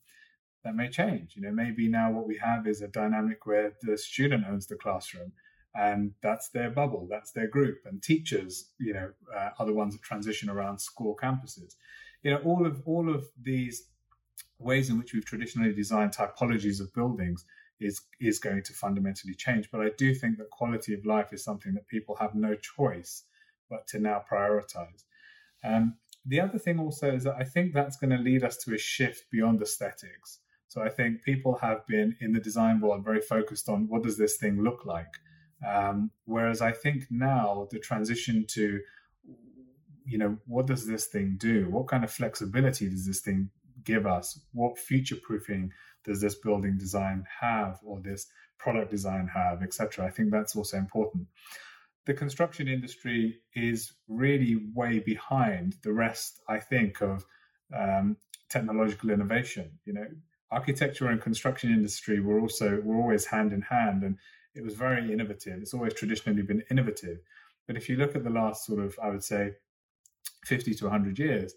That 0.63 0.77
may 0.77 0.89
change. 0.89 1.37
You 1.37 1.43
know, 1.43 1.53
maybe 1.53 1.89
now 1.89 2.11
what 2.11 2.27
we 2.27 2.39
have 2.39 2.67
is 2.67 2.81
a 2.81 2.89
dynamic 2.89 3.45
where 3.45 3.73
the 3.83 3.99
student 3.99 4.45
owns 4.49 4.67
the 4.67 4.77
classroom, 4.77 5.33
and 5.75 6.13
that's 6.23 6.51
their 6.51 6.71
bubble, 6.71 7.07
that's 7.11 7.33
their 7.33 7.49
group, 7.49 7.79
and 7.85 8.03
teachers, 8.03 8.71
you 8.79 8.95
know, 8.95 9.11
uh, 9.35 9.51
are 9.59 9.67
the 9.67 9.75
ones 9.75 9.95
that 9.95 10.03
transition 10.03 10.49
around 10.49 10.79
school 10.79 11.17
campuses. 11.21 11.75
You 12.23 12.33
know, 12.33 12.39
all 12.39 12.67
of 12.67 12.83
all 12.85 13.13
of 13.13 13.25
these 13.41 13.89
ways 14.59 14.89
in 14.89 14.99
which 14.99 15.13
we've 15.13 15.25
traditionally 15.25 15.75
designed 15.75 16.13
typologies 16.13 16.81
of 16.81 16.93
buildings 16.95 17.45
is 17.81 18.01
is 18.21 18.39
going 18.39 18.63
to 18.63 18.73
fundamentally 18.73 19.35
change. 19.35 19.71
But 19.71 19.81
I 19.81 19.91
do 19.99 20.15
think 20.15 20.39
that 20.39 20.51
quality 20.51 20.95
of 20.95 21.05
life 21.05 21.33
is 21.33 21.45
something 21.45 21.75
that 21.75 21.89
people 21.89 22.17
have 22.17 22.35
no 22.35 22.55
choice 22.55 23.25
but 23.69 23.87
to 23.89 23.99
now 23.99 24.23
prioritize. 24.31 25.05
Um, 25.65 25.97
the 26.27 26.41
other 26.41 26.59
thing 26.59 26.79
also 26.79 27.11
is 27.11 27.25
that 27.25 27.37
I 27.39 27.45
think 27.45 27.73
that's 27.73 27.97
going 27.97 28.11
to 28.11 28.19
lead 28.19 28.45
us 28.45 28.57
to 28.59 28.75
a 28.75 28.79
shift 28.79 29.31
beyond 29.31 29.61
aesthetics. 29.61 30.41
So 30.69 30.83
I 30.83 30.89
think 30.89 31.23
people 31.23 31.57
have 31.57 31.87
been 31.87 32.17
in 32.21 32.33
the 32.33 32.41
design 32.41 32.81
world 32.81 33.05
very 33.05 33.21
focused 33.21 33.69
on 33.69 33.89
what 33.89 34.03
does 34.03 34.17
this 34.17 34.37
thing 34.37 34.63
look 34.63 34.85
like, 34.85 35.15
um, 35.67 36.11
whereas 36.25 36.61
I 36.61 36.73
think 36.73 37.07
now 37.11 37.69
the 37.71 37.79
transition 37.79 38.45
to 38.51 38.81
you 40.07 40.19
know 40.19 40.37
what 40.47 40.67
does 40.67 40.87
this 40.87 41.07
thing 41.07 41.37
do? 41.39 41.69
What 41.71 41.89
kind 41.89 42.05
of 42.05 42.11
flexibility 42.11 42.89
does 42.89 43.07
this 43.07 43.21
thing 43.21 43.51
give 43.85 44.07
us? 44.07 44.41
What 44.53 44.79
future 44.79 45.17
proofing 45.17 45.73
does 46.05 46.21
this 46.21 46.35
building 46.35 46.77
design 46.79 47.25
have 47.41 47.81
or 47.85 48.01
this 48.01 48.27
product 48.59 48.91
design 48.91 49.29
have, 49.29 49.63
etc. 49.63 50.07
I 50.07 50.11
think 50.11 50.31
that's 50.31 50.57
also 50.57 50.77
important. 50.77 51.27
The 52.07 52.15
construction 52.15 52.69
industry 52.69 53.41
is 53.55 53.93
really 54.09 54.57
way 54.75 54.99
behind 54.99 55.77
the 55.83 55.93
rest, 55.93 56.41
I 56.49 56.59
think, 56.61 57.01
of 57.01 57.25
um, 57.75 58.17
technological 58.51 59.11
innovation. 59.11 59.71
You 59.87 59.95
know, 59.95 60.07
architecture 60.51 61.09
and 61.09 61.21
construction 61.21 61.71
industry 61.71 62.21
were 62.21 62.41
also 62.41 62.81
were 62.83 62.97
always 62.97 63.25
hand 63.27 63.53
in 63.53 63.63
hand, 63.63 64.03
and 64.03 64.19
it 64.55 64.63
was 64.63 64.75
very 64.75 65.13
innovative. 65.13 65.61
It's 65.61 65.75
always 65.75 65.95
traditionally 65.95 66.43
been 66.43 66.63
innovative. 66.71 67.19
But 67.67 67.77
if 67.77 67.89
you 67.89 67.97
look 67.97 68.15
at 68.15 68.25
the 68.25 68.31
last 68.31 68.67
sort 68.67 68.85
of, 68.85 68.99
I 69.03 69.11
would 69.11 69.25
say, 69.25 69.53
50 70.45 70.75
to 70.75 70.85
100 70.85 71.19
years, 71.19 71.55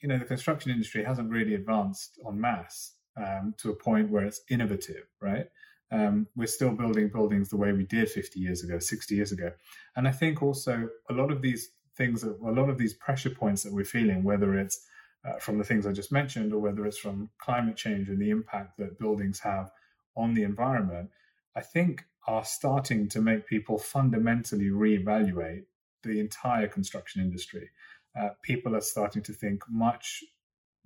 you 0.00 0.08
know, 0.08 0.18
the 0.18 0.24
construction 0.24 0.70
industry 0.70 1.02
hasn't 1.02 1.30
really 1.30 1.54
advanced 1.54 2.18
en 2.26 2.40
masse 2.40 2.92
um, 3.16 3.54
to 3.58 3.70
a 3.70 3.74
point 3.74 4.10
where 4.10 4.24
it's 4.24 4.42
innovative, 4.50 5.06
right? 5.20 5.46
Um, 5.90 6.26
we're 6.36 6.46
still 6.46 6.72
building 6.72 7.08
buildings 7.08 7.48
the 7.48 7.56
way 7.56 7.72
we 7.72 7.84
did 7.84 8.08
50 8.08 8.38
years 8.38 8.62
ago, 8.62 8.78
60 8.78 9.14
years 9.14 9.32
ago. 9.32 9.52
And 9.96 10.08
I 10.08 10.12
think 10.12 10.42
also 10.42 10.88
a 11.08 11.12
lot 11.12 11.30
of 11.30 11.40
these 11.40 11.70
things, 11.96 12.22
a 12.24 12.32
lot 12.40 12.68
of 12.68 12.78
these 12.78 12.94
pressure 12.94 13.30
points 13.30 13.62
that 13.62 13.72
we're 13.72 13.84
feeling, 13.84 14.24
whether 14.24 14.58
it's 14.58 14.86
uh, 15.24 15.38
from 15.38 15.58
the 15.58 15.64
things 15.64 15.86
I 15.86 15.92
just 15.92 16.12
mentioned 16.12 16.52
or 16.52 16.58
whether 16.58 16.84
it's 16.84 16.98
from 16.98 17.30
climate 17.38 17.76
change 17.76 18.08
and 18.08 18.20
the 18.20 18.30
impact 18.30 18.76
that 18.78 18.98
buildings 18.98 19.40
have 19.40 19.70
on 20.16 20.34
the 20.34 20.42
environment, 20.42 21.10
I 21.56 21.60
think 21.60 22.04
are 22.26 22.44
starting 22.44 23.08
to 23.10 23.20
make 23.20 23.46
people 23.46 23.78
fundamentally 23.78 24.70
reevaluate 24.70 25.64
the 26.02 26.20
entire 26.20 26.68
construction 26.68 27.22
industry. 27.22 27.70
Uh, 28.18 28.30
people 28.42 28.74
are 28.74 28.80
starting 28.80 29.22
to 29.22 29.32
think 29.32 29.62
much 29.68 30.24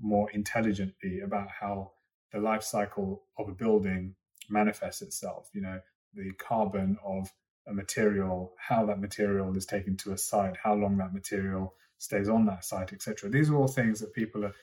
more 0.01 0.31
intelligently 0.31 1.21
about 1.21 1.49
how 1.49 1.93
the 2.33 2.41
life 2.41 2.63
cycle 2.63 3.23
of 3.39 3.49
a 3.49 3.53
building 3.53 4.15
manifests 4.51 5.03
itself. 5.03 5.49
You 5.53 5.63
know, 5.63 5.81
the 6.15 6.33
carbon 6.39 6.97
of 7.05 7.33
a 7.67 7.73
material, 7.73 8.55
how 8.59 8.87
that 8.87 9.01
material 9.01 9.57
is 9.57 9.67
taken 9.67 9.97
to 9.99 10.13
a 10.13 10.19
site, 10.19 10.57
how 10.63 10.75
long 10.75 10.97
that 10.99 11.15
material 11.15 11.75
stays 11.99 12.29
on 12.29 12.47
that 12.47 12.65
site, 12.65 12.93
etc. 12.93 13.29
These 13.31 13.51
are 13.51 13.57
all 13.57 13.69
things 13.69 14.01
that 14.01 14.15
people 14.15 14.45
are, 14.45 14.55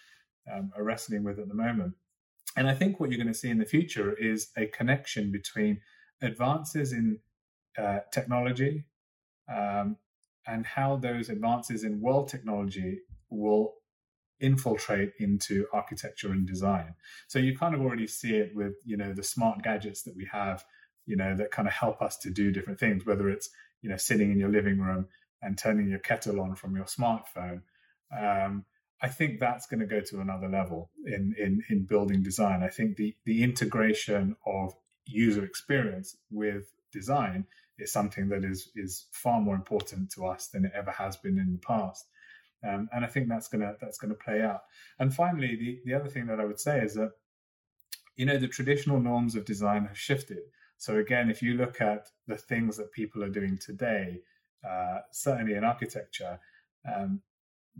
um, 0.52 0.72
are 0.76 0.84
wrestling 0.84 1.24
with 1.24 1.40
at 1.40 1.48
the 1.48 1.54
moment. 1.54 1.94
And 2.58 2.68
I 2.70 2.74
think 2.74 3.00
what 3.00 3.12
you're 3.12 3.22
going 3.22 3.34
to 3.34 3.38
see 3.38 3.50
in 3.50 3.60
the 3.60 3.66
future 3.66 4.14
is 4.14 4.50
a 4.58 4.68
connection 4.68 5.32
between 5.32 5.82
advances 6.26 6.92
in 6.92 7.20
uh, 7.78 8.00
technology 8.12 8.86
um, 9.54 9.98
and 10.48 10.66
how 10.66 10.96
those 10.98 11.30
advances 11.30 11.84
in 11.84 12.02
world 12.02 12.28
technology 12.28 13.00
will 13.30 13.74
infiltrate 14.40 15.14
into 15.20 15.66
architecture 15.74 16.32
and 16.32 16.46
design. 16.48 16.94
So 17.28 17.40
you 17.40 17.58
kind 17.58 17.74
of 17.74 17.82
already 17.82 18.08
see 18.08 18.36
it 18.36 18.56
with, 18.56 18.74
you 18.86 18.98
know, 18.98 19.14
the 19.14 19.24
smart 19.24 19.64
gadgets 19.64 20.04
that 20.04 20.16
we 20.16 20.28
have, 20.32 20.64
you 21.06 21.16
know, 21.16 21.36
that 21.36 21.52
kind 21.52 21.68
of 21.68 21.74
help 21.74 22.02
us 22.02 22.18
to 22.18 22.30
do 22.30 22.52
different 22.52 22.80
things, 22.80 23.06
whether 23.06 23.30
it's, 23.30 23.50
you 23.82 23.90
know, 23.90 23.98
sitting 23.98 24.32
in 24.32 24.40
your 24.40 24.50
living 24.50 24.80
room 24.80 25.08
and 25.42 25.58
turning 25.58 25.90
your 25.90 26.00
kettle 26.00 26.40
on 26.42 26.56
from 26.56 26.76
your 26.76 26.86
smartphone. 26.86 27.62
Um, 28.18 28.66
I 29.02 29.08
think 29.10 29.40
that's 29.40 29.68
going 29.68 29.82
to 29.82 29.86
go 29.86 30.02
to 30.02 30.22
another 30.22 30.50
level 30.50 30.90
in, 31.06 31.36
in, 31.38 31.64
in 31.70 31.86
building 31.86 32.24
design. 32.24 32.64
I 32.64 32.70
think 32.70 32.98
the, 32.98 33.16
the 33.26 33.44
integration 33.44 34.36
of 34.46 34.74
user 35.06 35.44
experience 35.44 36.18
with 36.32 36.74
design 36.92 37.46
is 37.78 37.92
something 37.92 38.30
that 38.30 38.46
is, 38.46 38.70
is 38.76 39.06
far 39.12 39.42
more 39.42 39.56
important 39.56 40.10
to 40.12 40.26
us 40.26 40.48
than 40.48 40.66
it 40.66 40.72
ever 40.74 40.92
has 40.92 41.18
been 41.18 41.38
in 41.38 41.52
the 41.54 41.60
past. 41.60 42.08
Um, 42.68 42.90
and 42.94 43.06
I 43.06 43.08
think 43.08 43.28
that's 43.28 43.48
gonna 43.48 43.76
that's 43.80 43.98
gonna 43.98 44.16
play 44.16 44.42
out. 44.42 44.64
And 45.00 45.14
finally, 45.14 45.56
the 45.56 45.82
the 45.86 45.94
other 45.94 46.10
thing 46.10 46.26
that 46.28 46.40
I 46.40 46.46
would 46.46 46.60
say 46.60 46.80
is 46.80 46.96
that 46.96 47.12
you 48.16 48.26
know 48.26 48.38
the 48.38 48.48
traditional 48.48 49.00
norms 49.00 49.36
of 49.36 49.46
design 49.46 49.86
have 49.86 49.98
shifted. 49.98 50.40
So 50.78 50.98
again, 50.98 51.30
if 51.30 51.42
you 51.42 51.54
look 51.54 51.80
at 51.80 52.08
the 52.28 52.38
things 52.38 52.78
that 52.78 52.92
people 52.92 53.24
are 53.24 53.30
doing 53.30 53.58
today, 53.58 54.22
uh, 54.68 55.00
certainly 55.12 55.54
in 55.54 55.64
architecture, 55.64 56.40
um, 56.92 57.22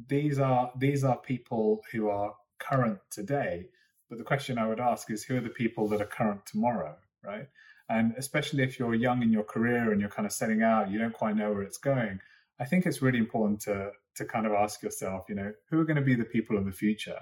these 0.08 0.40
are 0.40 0.72
these 0.78 1.04
are 1.04 1.18
people 1.18 1.82
who 1.92 2.10
are 2.10 2.36
current 2.60 3.00
today. 3.10 3.68
But 4.10 4.20
the 4.20 4.24
question 4.24 4.60
I 4.60 4.68
would 4.68 4.80
ask 4.80 5.10
is, 5.10 5.24
who 5.24 5.38
are 5.38 5.42
the 5.42 5.50
people 5.50 5.88
that 5.90 6.02
are 6.02 6.06
current 6.06 6.46
tomorrow? 6.46 6.96
Right? 7.26 7.48
And 7.90 8.14
especially 8.18 8.64
if 8.64 8.80
you're 8.80 8.96
young 8.96 9.22
in 9.22 9.32
your 9.32 9.44
career 9.44 9.92
and 9.92 10.02
you're 10.02 10.10
kind 10.10 10.26
of 10.26 10.32
setting 10.32 10.64
out, 10.64 10.90
you 10.90 10.98
don't 10.98 11.14
quite 11.14 11.36
know 11.36 11.52
where 11.52 11.62
it's 11.62 11.78
going. 11.78 12.20
I 12.60 12.66
think 12.66 12.86
it's 12.86 13.02
really 13.02 13.20
important 13.20 13.62
to 13.62 13.92
to 14.16 14.26
kind 14.26 14.46
of 14.46 14.54
ask 14.54 14.82
yourself, 14.82 15.26
you 15.28 15.36
know, 15.36 15.52
who 15.70 15.80
are 15.80 15.84
going 15.84 15.98
to 15.98 16.02
be 16.02 16.16
the 16.16 16.24
people 16.24 16.58
of 16.58 16.66
the 16.66 16.72
future? 16.72 17.20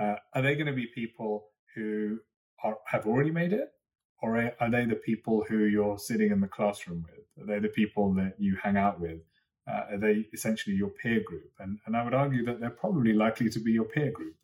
Uh, 0.00 0.14
are 0.34 0.42
they 0.42 0.54
going 0.54 0.66
to 0.66 0.72
be 0.72 0.86
people 0.86 1.46
who 1.74 2.18
are, 2.62 2.78
have 2.86 3.04
already 3.06 3.32
made 3.32 3.52
it, 3.52 3.70
or 4.22 4.52
are 4.60 4.70
they 4.70 4.84
the 4.84 4.94
people 4.94 5.44
who 5.48 5.64
you're 5.64 5.98
sitting 5.98 6.30
in 6.30 6.40
the 6.40 6.46
classroom 6.46 7.04
with? 7.08 7.42
Are 7.42 7.46
they 7.46 7.58
the 7.58 7.72
people 7.72 8.14
that 8.14 8.34
you 8.38 8.56
hang 8.62 8.76
out 8.76 9.00
with? 9.00 9.20
Uh, 9.68 9.94
are 9.94 9.98
they 9.98 10.26
essentially 10.32 10.76
your 10.76 10.90
peer 10.90 11.20
group? 11.26 11.50
And 11.58 11.78
and 11.86 11.96
I 11.96 12.04
would 12.04 12.14
argue 12.14 12.44
that 12.46 12.60
they're 12.60 12.70
probably 12.70 13.12
likely 13.12 13.50
to 13.50 13.58
be 13.58 13.72
your 13.72 13.84
peer 13.84 14.12
group. 14.12 14.36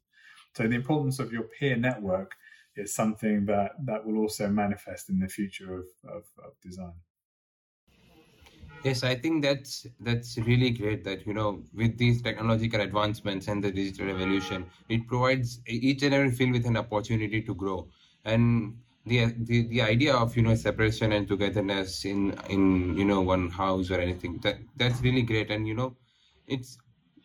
So 0.57 0.67
the 0.67 0.75
importance 0.75 1.19
of 1.19 1.33
your 1.33 1.45
peer 1.45 1.77
network 1.77 2.33
is 2.77 2.95
something 2.95 3.47
that 3.47 3.73
that 3.87 4.05
will 4.07 4.19
also 4.19 4.49
manifest 4.49 5.09
in 5.11 5.19
the 5.19 5.29
future 5.29 5.75
of, 5.75 5.87
of, 6.05 6.25
of 6.45 6.61
design. 6.61 6.95
Yes, 8.85 9.05
I 9.05 9.15
think 9.15 9.43
that's 9.45 9.87
that's 10.01 10.37
really 10.39 10.71
great 10.71 11.05
that 11.05 11.25
you 11.27 11.33
know 11.35 11.63
with 11.73 11.99
these 11.99 12.21
technological 12.21 12.81
advancements 12.81 13.47
and 13.47 13.63
the 13.63 13.71
digital 13.71 14.07
revolution, 14.07 14.69
it 14.89 15.07
provides 15.07 15.61
each 15.67 16.03
and 16.03 16.13
every 16.13 16.33
field 16.33 16.53
with 16.53 16.67
an 16.67 16.77
opportunity 16.77 17.43
to 17.43 17.55
grow. 17.55 17.89
And 18.25 18.81
the 19.07 19.27
the, 19.27 19.69
the 19.69 19.83
idea 19.83 20.15
of 20.15 20.37
you 20.37 20.43
know 20.43 20.55
separation 20.57 21.13
and 21.13 21.29
togetherness 21.29 22.05
in 22.05 22.33
in 22.51 22.97
you 22.99 23.05
know 23.05 23.21
one 23.21 23.51
house 23.51 23.89
or 23.91 24.01
anything 24.01 24.39
that 24.39 24.59
that's 24.77 25.01
really 25.01 25.23
great. 25.23 25.51
And 25.53 25.69
you 25.69 25.75
know, 25.75 25.97
it's 26.49 26.77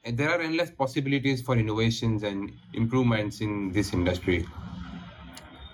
there 0.05 0.29
are 0.29 0.39
endless 0.39 0.69
possibilities 0.69 1.41
for 1.41 1.57
innovations 1.57 2.21
and 2.21 2.53
improvements 2.73 3.41
in 3.41 3.71
this 3.71 3.93
industry. 3.93 4.45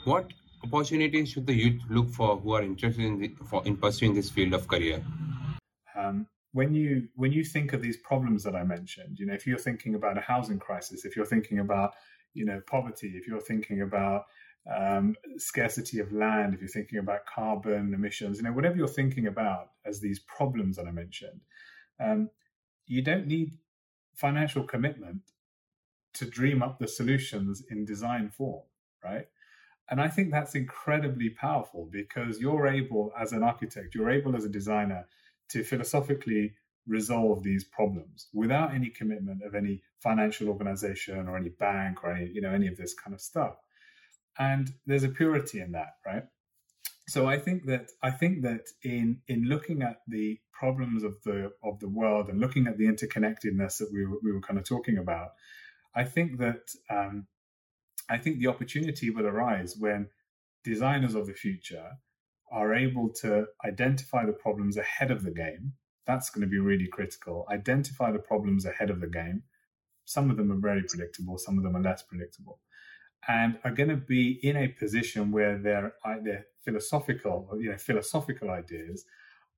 What 0.06 0.34
opportunities 0.64 1.30
should 1.30 1.48
the 1.48 1.54
youth 1.54 1.82
look 1.90 2.10
for 2.10 2.38
who 2.38 2.54
are 2.54 2.62
interested 2.62 3.06
in 3.06 3.20
the, 3.20 3.36
for 3.46 3.66
in 3.66 3.78
pursuing 3.78 4.14
this 4.14 4.30
field 4.30 4.54
of 4.54 4.68
career? 4.68 5.02
Um, 5.96 6.28
when 6.52 6.74
you 6.74 7.08
when 7.16 7.32
you 7.32 7.44
think 7.44 7.74
of 7.74 7.82
these 7.82 7.98
problems 7.98 8.44
that 8.44 8.56
I 8.56 8.64
mentioned, 8.64 9.18
you 9.18 9.26
know, 9.26 9.34
if 9.34 9.48
you're 9.48 9.58
thinking 9.58 9.96
about 9.96 10.18
a 10.18 10.22
housing 10.22 10.60
crisis, 10.60 11.06
if 11.06 11.16
you're 11.16 11.26
thinking 11.26 11.60
about 11.60 11.94
you 12.34 12.46
know 12.46 12.62
poverty, 12.68 13.14
if 13.16 13.28
you're 13.28 13.42
thinking 13.42 13.82
about 13.82 14.26
um, 14.70 15.16
scarcity 15.38 16.00
of 16.00 16.12
land, 16.12 16.54
if 16.54 16.60
you're 16.60 16.70
thinking 16.70 17.00
about 17.00 17.26
carbon 17.26 17.94
emissions, 17.94 18.38
you 18.38 18.44
know, 18.44 18.52
whatever 18.52 18.76
you're 18.76 18.88
thinking 18.88 19.28
about 19.28 19.70
as 19.86 20.00
these 20.00 20.20
problems 20.20 20.76
that 20.76 20.86
I 20.86 20.92
mentioned, 20.92 21.42
um, 22.00 22.30
you 22.86 23.02
don't 23.02 23.28
need 23.28 23.58
financial 24.14 24.64
commitment 24.64 25.22
to 26.16 26.26
dream 26.26 26.62
up 26.62 26.78
the 26.78 26.88
solutions 26.88 27.64
in 27.70 27.86
design 27.86 28.30
form, 28.30 28.64
right? 29.04 29.28
And 29.90 30.02
I 30.02 30.08
think 30.08 30.32
that's 30.32 30.56
incredibly 30.56 31.30
powerful 31.30 31.90
because 31.92 32.40
you're 32.40 32.68
able, 32.68 33.12
as 33.20 33.34
an 33.34 33.44
architect, 33.44 33.96
you're 33.96 34.10
able 34.10 34.36
as 34.36 34.46
a 34.46 34.50
designer 34.50 35.08
to 35.50 35.64
philosophically 35.64 36.54
resolve 36.88 37.44
these 37.44 37.64
problems 37.64 38.28
without 38.34 38.74
any 38.74 38.90
commitment 38.90 39.42
of 39.44 39.56
any 39.56 39.82
financial 40.00 40.50
organization 40.50 41.28
or 41.28 41.38
any 41.38 41.50
bank 41.50 42.04
or 42.04 42.12
any, 42.12 42.30
you 42.34 42.42
know, 42.42 42.52
any 42.52 42.68
of 42.68 42.78
this 42.78 42.94
kind 42.94 43.14
of 43.14 43.22
stuff. 43.22 43.56
And 44.38 44.72
there's 44.86 45.04
a 45.04 45.10
purity 45.10 45.60
in 45.60 45.74
that, 45.74 45.96
right? 46.06 46.24
So 47.08 47.28
I 47.28 47.38
think 47.38 47.66
that 47.66 47.92
I 48.02 48.12
think 48.12 48.44
that 48.44 48.68
in 48.82 49.22
in 49.28 49.44
looking 49.44 49.82
at 49.82 50.02
the 50.08 50.40
problems 50.52 51.04
of 51.04 51.22
the 51.24 51.52
of 51.62 51.80
the 51.80 51.90
world 51.90 52.30
and 52.30 52.40
looking 52.40 52.68
at 52.68 52.78
the 52.78 52.86
interconnectedness 52.86 53.78
that 53.80 53.90
we 53.92 54.06
were, 54.06 54.18
we 54.24 54.32
were 54.32 54.42
kind 54.42 54.58
of 54.58 54.66
talking 54.66 54.98
about, 54.98 55.32
I 55.94 56.06
think 56.06 56.40
that 56.40 56.72
um, 56.90 57.28
I 58.10 58.18
think 58.18 58.40
the 58.40 58.48
opportunity 58.48 59.10
will 59.10 59.26
arise 59.26 59.76
when 59.78 60.10
designers 60.64 61.16
of 61.16 61.28
the 61.28 61.34
future 61.34 61.92
are 62.52 62.74
able 62.74 63.10
to 63.10 63.46
identify 63.66 64.26
the 64.26 64.34
problems 64.34 64.78
ahead 64.78 65.12
of 65.12 65.24
the 65.24 65.32
game. 65.32 65.74
That's 66.06 66.30
going 66.30 66.42
to 66.42 66.48
be 66.48 66.60
really 66.60 66.88
critical. 66.88 67.48
Identify 67.50 68.12
the 68.12 68.20
problems 68.20 68.66
ahead 68.66 68.90
of 68.90 69.02
the 69.02 69.08
game. 69.08 69.44
Some 70.06 70.30
of 70.30 70.38
them 70.38 70.52
are 70.52 70.60
very 70.60 70.84
predictable, 70.84 71.38
some 71.38 71.58
of 71.58 71.64
them 71.64 71.76
are 71.78 71.82
less 71.82 72.04
predictable, 72.04 72.60
and 73.28 73.58
are 73.64 73.72
going 73.72 73.90
to 73.90 73.96
be 73.96 74.40
in 74.44 74.58
a 74.58 74.68
position 74.68 75.32
where 75.32 75.58
their 75.58 75.94
their 76.24 76.46
philosophical, 76.64 77.50
you 77.58 77.72
know, 77.72 77.78
philosophical 77.78 78.50
ideas 78.50 79.06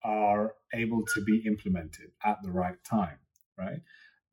are 0.03 0.53
able 0.73 1.03
to 1.15 1.21
be 1.21 1.39
implemented 1.47 2.11
at 2.23 2.37
the 2.43 2.51
right 2.51 2.81
time. 2.83 3.17
Right? 3.57 3.81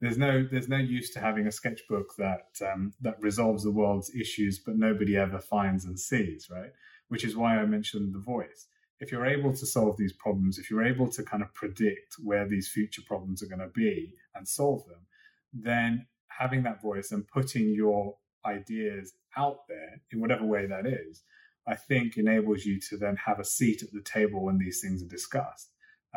There's 0.03 0.19
no 0.19 0.47
there's 0.51 0.69
no 0.69 0.79
use 0.79 1.11
to 1.11 1.21
having 1.21 1.47
a 1.47 1.53
sketchbook 1.53 2.17
that 2.19 2.49
um, 2.71 2.93
that 3.01 3.23
resolves 3.23 3.63
the 3.63 3.71
world's 3.71 4.13
issues, 4.15 4.59
but 4.59 4.77
nobody 4.77 5.17
ever 5.17 5.39
finds 5.39 5.85
and 5.85 5.99
sees, 5.99 6.49
right? 6.51 6.73
Which 7.09 7.25
is 7.25 7.37
why 7.37 7.57
I 7.57 7.65
mentioned 7.67 8.13
the 8.13 8.19
voice. 8.19 8.67
If 8.99 9.13
you're 9.13 9.27
able 9.27 9.53
to 9.53 9.65
solve 9.65 9.97
these 9.97 10.13
problems, 10.13 10.59
if 10.59 10.71
you're 10.71 10.85
able 10.85 11.09
to 11.11 11.23
kind 11.23 11.43
of 11.43 11.55
predict 11.55 12.17
where 12.23 12.49
these 12.49 12.69
future 12.69 13.03
problems 13.07 13.43
are 13.43 13.47
going 13.47 13.61
to 13.61 13.69
be 13.69 14.15
and 14.35 14.47
solve 14.47 14.85
them, 14.87 15.07
then 15.53 16.07
having 16.29 16.65
that 16.65 16.83
voice 16.83 17.13
and 17.13 17.27
putting 17.29 17.73
your 17.73 18.17
ideas 18.45 19.15
out 19.37 19.69
there 19.69 20.01
in 20.11 20.21
whatever 20.21 20.45
way 20.45 20.67
that 20.67 20.85
is, 20.85 21.23
I 21.67 21.77
think 21.77 22.17
enables 22.17 22.65
you 22.65 22.81
to 22.89 22.97
then 22.97 23.17
have 23.25 23.39
a 23.39 23.45
seat 23.45 23.85
at 23.85 23.93
the 23.93 24.03
table 24.03 24.43
when 24.45 24.59
these 24.59 24.81
things 24.81 25.01
are 25.03 25.09
discussed. 25.09 25.71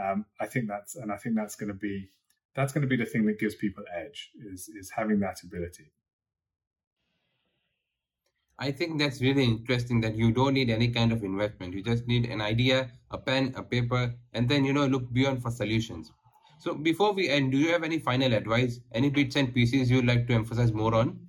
Um, 0.04 0.26
I 0.42 0.48
think 0.48 0.68
that's, 0.68 0.96
and 0.96 1.12
I 1.12 1.18
think 1.18 1.36
that's 1.36 1.56
going 1.56 1.70
to 1.70 1.76
be 1.76 2.10
that's 2.56 2.72
going 2.72 2.82
to 2.82 2.88
be 2.88 2.96
the 2.96 3.06
thing 3.06 3.26
that 3.26 3.40
gives 3.40 3.56
people 3.56 3.84
edge 3.94 4.32
is 4.52 4.70
is 4.70 4.90
having 4.96 5.20
that 5.20 5.44
ability. 5.44 5.92
I 8.58 8.72
think 8.72 9.00
that's 9.00 9.22
really 9.22 9.44
interesting 9.44 10.00
that 10.02 10.16
you 10.16 10.32
don't 10.32 10.54
need 10.54 10.70
any 10.70 10.88
kind 10.88 11.12
of 11.12 11.24
investment. 11.24 11.74
You 11.74 11.84
just 11.84 12.08
need 12.08 12.26
an 12.26 12.42
idea 12.42 12.92
a 13.12 13.18
pen 13.18 13.54
a 13.56 13.64
paper 13.64 14.14
and 14.34 14.48
then 14.48 14.64
you 14.64 14.74
know 14.74 14.86
look 14.88 15.12
beyond 15.12 15.42
for 15.42 15.52
solutions. 15.52 16.12
So 16.60 16.74
before 16.74 17.12
we 17.14 17.30
end 17.30 17.52
do 17.52 17.58
you 17.58 17.72
have 17.74 17.84
any 17.84 18.00
final 18.00 18.34
advice? 18.34 18.80
Any 18.94 19.10
bits 19.10 19.36
and 19.36 19.54
pieces 19.54 19.92
you'd 19.92 20.06
like 20.06 20.26
to 20.28 20.34
emphasize 20.34 20.72
more 20.72 20.96
on? 20.96 21.20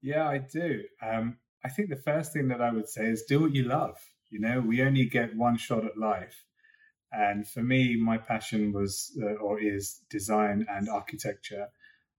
Yeah 0.00 0.26
i 0.28 0.38
do. 0.38 0.82
Um, 1.02 1.36
i 1.64 1.68
think 1.68 1.90
the 1.90 2.02
first 2.10 2.32
thing 2.32 2.48
that 2.48 2.62
i 2.62 2.70
would 2.72 2.88
say 2.88 3.06
is 3.06 3.24
do 3.28 3.40
what 3.40 3.54
you 3.54 3.64
love. 3.64 3.98
You 4.30 4.40
know 4.40 4.60
we 4.60 4.82
only 4.82 5.04
get 5.04 5.36
one 5.36 5.58
shot 5.58 5.84
at 5.84 5.98
life 5.98 6.45
and 7.16 7.48
for 7.48 7.62
me, 7.62 7.96
my 7.96 8.18
passion 8.18 8.72
was 8.72 9.16
uh, 9.22 9.34
or 9.34 9.58
is 9.60 10.00
design 10.10 10.66
and 10.68 10.88
architecture. 10.88 11.68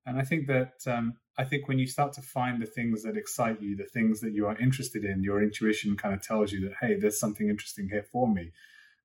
And 0.05 0.17
I 0.17 0.23
think 0.23 0.47
that 0.47 0.73
um, 0.88 1.13
I 1.38 1.43
think 1.43 1.67
when 1.67 1.77
you 1.77 1.86
start 1.86 2.13
to 2.13 2.21
find 2.21 2.62
the 2.62 2.65
things 2.65 3.03
that 3.03 3.17
excite 3.17 3.62
you, 3.62 3.75
the 3.75 3.86
things 3.86 4.21
that 4.21 4.33
you 4.33 4.47
are 4.47 4.57
interested 4.57 5.03
in, 5.03 5.23
your 5.23 5.43
intuition 5.43 5.95
kind 5.95 6.15
of 6.15 6.21
tells 6.21 6.51
you 6.51 6.62
that 6.62 6.75
hey, 6.81 6.95
there's 6.95 7.19
something 7.19 7.49
interesting 7.49 7.89
here 7.89 8.05
for 8.12 8.27
me. 8.27 8.51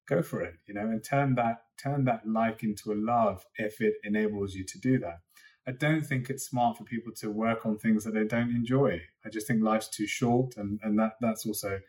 Go 0.09 0.23
for 0.23 0.41
it, 0.43 0.55
you 0.67 0.75
know, 0.75 0.83
and 0.83 1.05
turn 1.05 1.35
that 1.35 1.63
turn 1.83 2.05
that 2.05 2.27
like 2.27 2.63
into 2.63 2.93
a 2.93 2.97
love 2.97 3.45
if 3.57 3.81
it 3.81 3.95
enables 4.05 4.55
you 4.55 4.65
to 4.65 4.79
do 4.79 4.99
that. 5.01 5.21
I 5.67 5.73
don't 5.73 6.05
think 6.05 6.29
it's 6.29 6.49
smart 6.49 6.77
for 6.77 6.85
people 6.85 7.13
to 7.21 7.31
work 7.31 7.67
on 7.67 7.79
things 7.79 8.03
that 8.05 8.15
they 8.15 8.25
don't 8.25 8.51
enjoy. 8.51 9.01
I 9.25 9.29
just 9.29 9.47
think 9.47 9.63
life's 9.63 9.89
too 9.89 10.07
short, 10.07 10.57
and 10.57 10.81
and 10.83 10.99
that 10.99 11.13
that's 11.21 11.45
also 11.47 11.81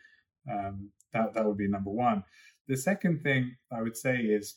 um, 0.52 0.90
that 1.14 1.34
that 1.34 1.46
would 1.46 1.58
be 1.58 1.68
number 1.70 1.92
one. 1.92 2.24
The 2.68 2.78
second 2.78 3.24
thing 3.24 3.56
I 3.72 3.82
would 3.82 3.98
say 3.98 4.18
is 4.18 4.56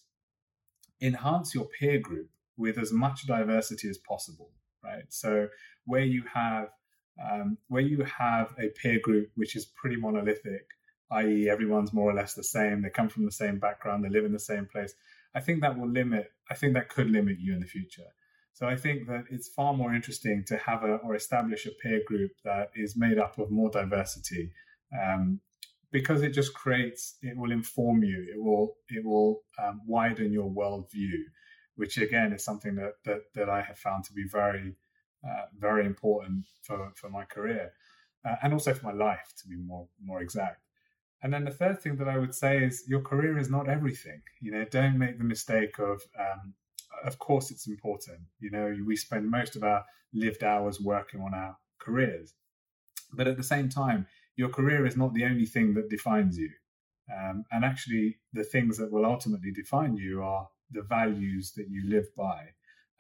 enhance 1.01 1.55
your 1.55 1.67
peer 1.79 1.99
group 1.99 2.31
with 2.57 2.79
as 2.79 2.93
much 2.93 3.27
diversity 3.27 3.89
as 3.89 3.99
possible, 3.99 4.51
right? 4.83 5.05
So 5.09 5.49
where 5.85 6.05
you 6.05 6.23
have 6.33 6.69
um, 7.31 7.57
where 7.69 7.83
you 7.83 8.05
have 8.05 8.55
a 8.59 8.69
peer 8.69 9.01
group 9.01 9.31
which 9.37 9.57
is 9.57 9.65
pretty 9.65 9.97
monolithic, 9.97 10.67
i.e., 11.13 11.49
everyone's 11.49 11.93
more 11.93 12.11
or 12.11 12.15
less 12.15 12.35
the 12.35 12.45
same, 12.45 12.83
they 12.83 12.91
come 12.91 13.09
from 13.09 13.25
the 13.25 13.33
same 13.33 13.59
background, 13.59 14.05
they 14.05 14.11
live 14.11 14.27
in 14.27 14.33
the 14.33 14.39
same 14.39 14.67
place. 14.67 14.95
I 15.35 15.41
think 15.41 15.63
that 15.63 15.79
will 15.79 15.89
limit. 15.89 16.31
I 16.51 16.55
think 16.55 16.75
that 16.75 16.91
could 16.91 17.11
limit 17.11 17.39
you 17.41 17.55
in 17.55 17.61
the 17.61 17.67
future. 17.67 18.11
So 18.53 18.67
I 18.67 18.77
think 18.77 19.07
that 19.09 19.25
it's 19.31 19.49
far 19.49 19.75
more 19.75 19.95
interesting 19.95 20.45
to 20.47 20.57
have 20.57 20.83
a 20.83 20.97
or 20.97 21.15
establish 21.15 21.67
a 21.67 21.71
peer 21.83 22.01
group 22.07 22.31
that 22.45 22.71
is 22.75 22.97
made 22.97 23.19
up 23.19 23.39
of 23.39 23.51
more 23.51 23.71
diversity, 23.71 24.51
um, 24.99 25.41
because 25.93 26.23
it 26.23 26.31
just 26.31 26.55
creates 26.55 27.17
it 27.23 27.37
will 27.37 27.53
inform 27.53 28.03
you. 28.03 28.27
It 28.33 28.43
will 28.43 28.77
it 28.89 29.05
will 29.05 29.43
um, 29.63 29.81
widen 29.87 30.33
your 30.33 30.51
worldview 30.51 31.23
which 31.77 31.99
again 31.99 32.33
is 32.33 32.43
something 32.43 32.75
that 32.75 32.95
that, 33.05 33.21
that 33.35 33.49
i 33.49 33.61
have 33.61 33.79
found 33.79 34.03
to 34.05 34.13
be 34.13 34.25
very 34.31 34.75
uh, 35.27 35.45
very 35.59 35.87
important 35.87 36.45
for 36.63 36.93
for 36.97 37.09
my 37.09 37.25
career 37.25 37.73
uh, 38.27 38.37
and 38.43 38.53
also 38.53 38.75
for 38.75 38.87
my 38.87 38.93
life 38.93 39.33
to 39.39 39.49
be 39.49 39.57
more 39.57 39.87
more 40.03 40.21
exact. 40.21 40.63
And 41.23 41.33
then 41.33 41.45
the 41.45 41.51
third 41.51 41.81
thing 41.81 41.97
that 41.97 42.09
i 42.09 42.19
would 42.19 42.35
say 42.35 42.59
is 42.59 42.85
your 42.87 43.01
career 43.01 43.39
is 43.39 43.51
not 43.51 43.69
everything. 43.69 44.21
You 44.41 44.53
know 44.53 44.65
don't 44.65 44.99
make 44.99 45.19
the 45.19 45.25
mistake 45.25 45.79
of 45.79 46.03
um, 46.19 46.55
of 47.05 47.19
course 47.19 47.51
it's 47.51 47.67
important. 47.67 48.21
You 48.41 48.51
know 48.51 48.75
we 48.85 48.97
spend 48.97 49.31
most 49.31 49.57
of 49.57 49.63
our 49.63 49.85
lived 50.13 50.43
hours 50.45 50.81
working 50.81 51.21
on 51.21 51.35
our 51.35 51.57
careers. 51.79 52.35
But 53.13 53.29
at 53.29 53.37
the 53.37 53.45
same 53.55 53.69
time 53.69 54.07
your 54.37 54.49
career 54.51 54.87
is 54.87 54.97
not 54.97 55.15
the 55.15 55.25
only 55.25 55.47
thing 55.47 55.75
that 55.75 55.89
defines 55.91 56.39
you. 56.39 56.51
Um, 57.15 57.45
and 57.53 57.65
actually, 57.65 58.19
the 58.33 58.45
things 58.45 58.79
that 58.79 58.91
will 58.93 59.07
ultimately 59.07 59.53
define 59.53 59.97
you 59.97 60.23
are 60.23 60.49
the 60.71 60.83
values 60.83 61.53
that 61.57 61.69
you 61.69 61.89
live 61.89 62.07
by. 62.17 62.49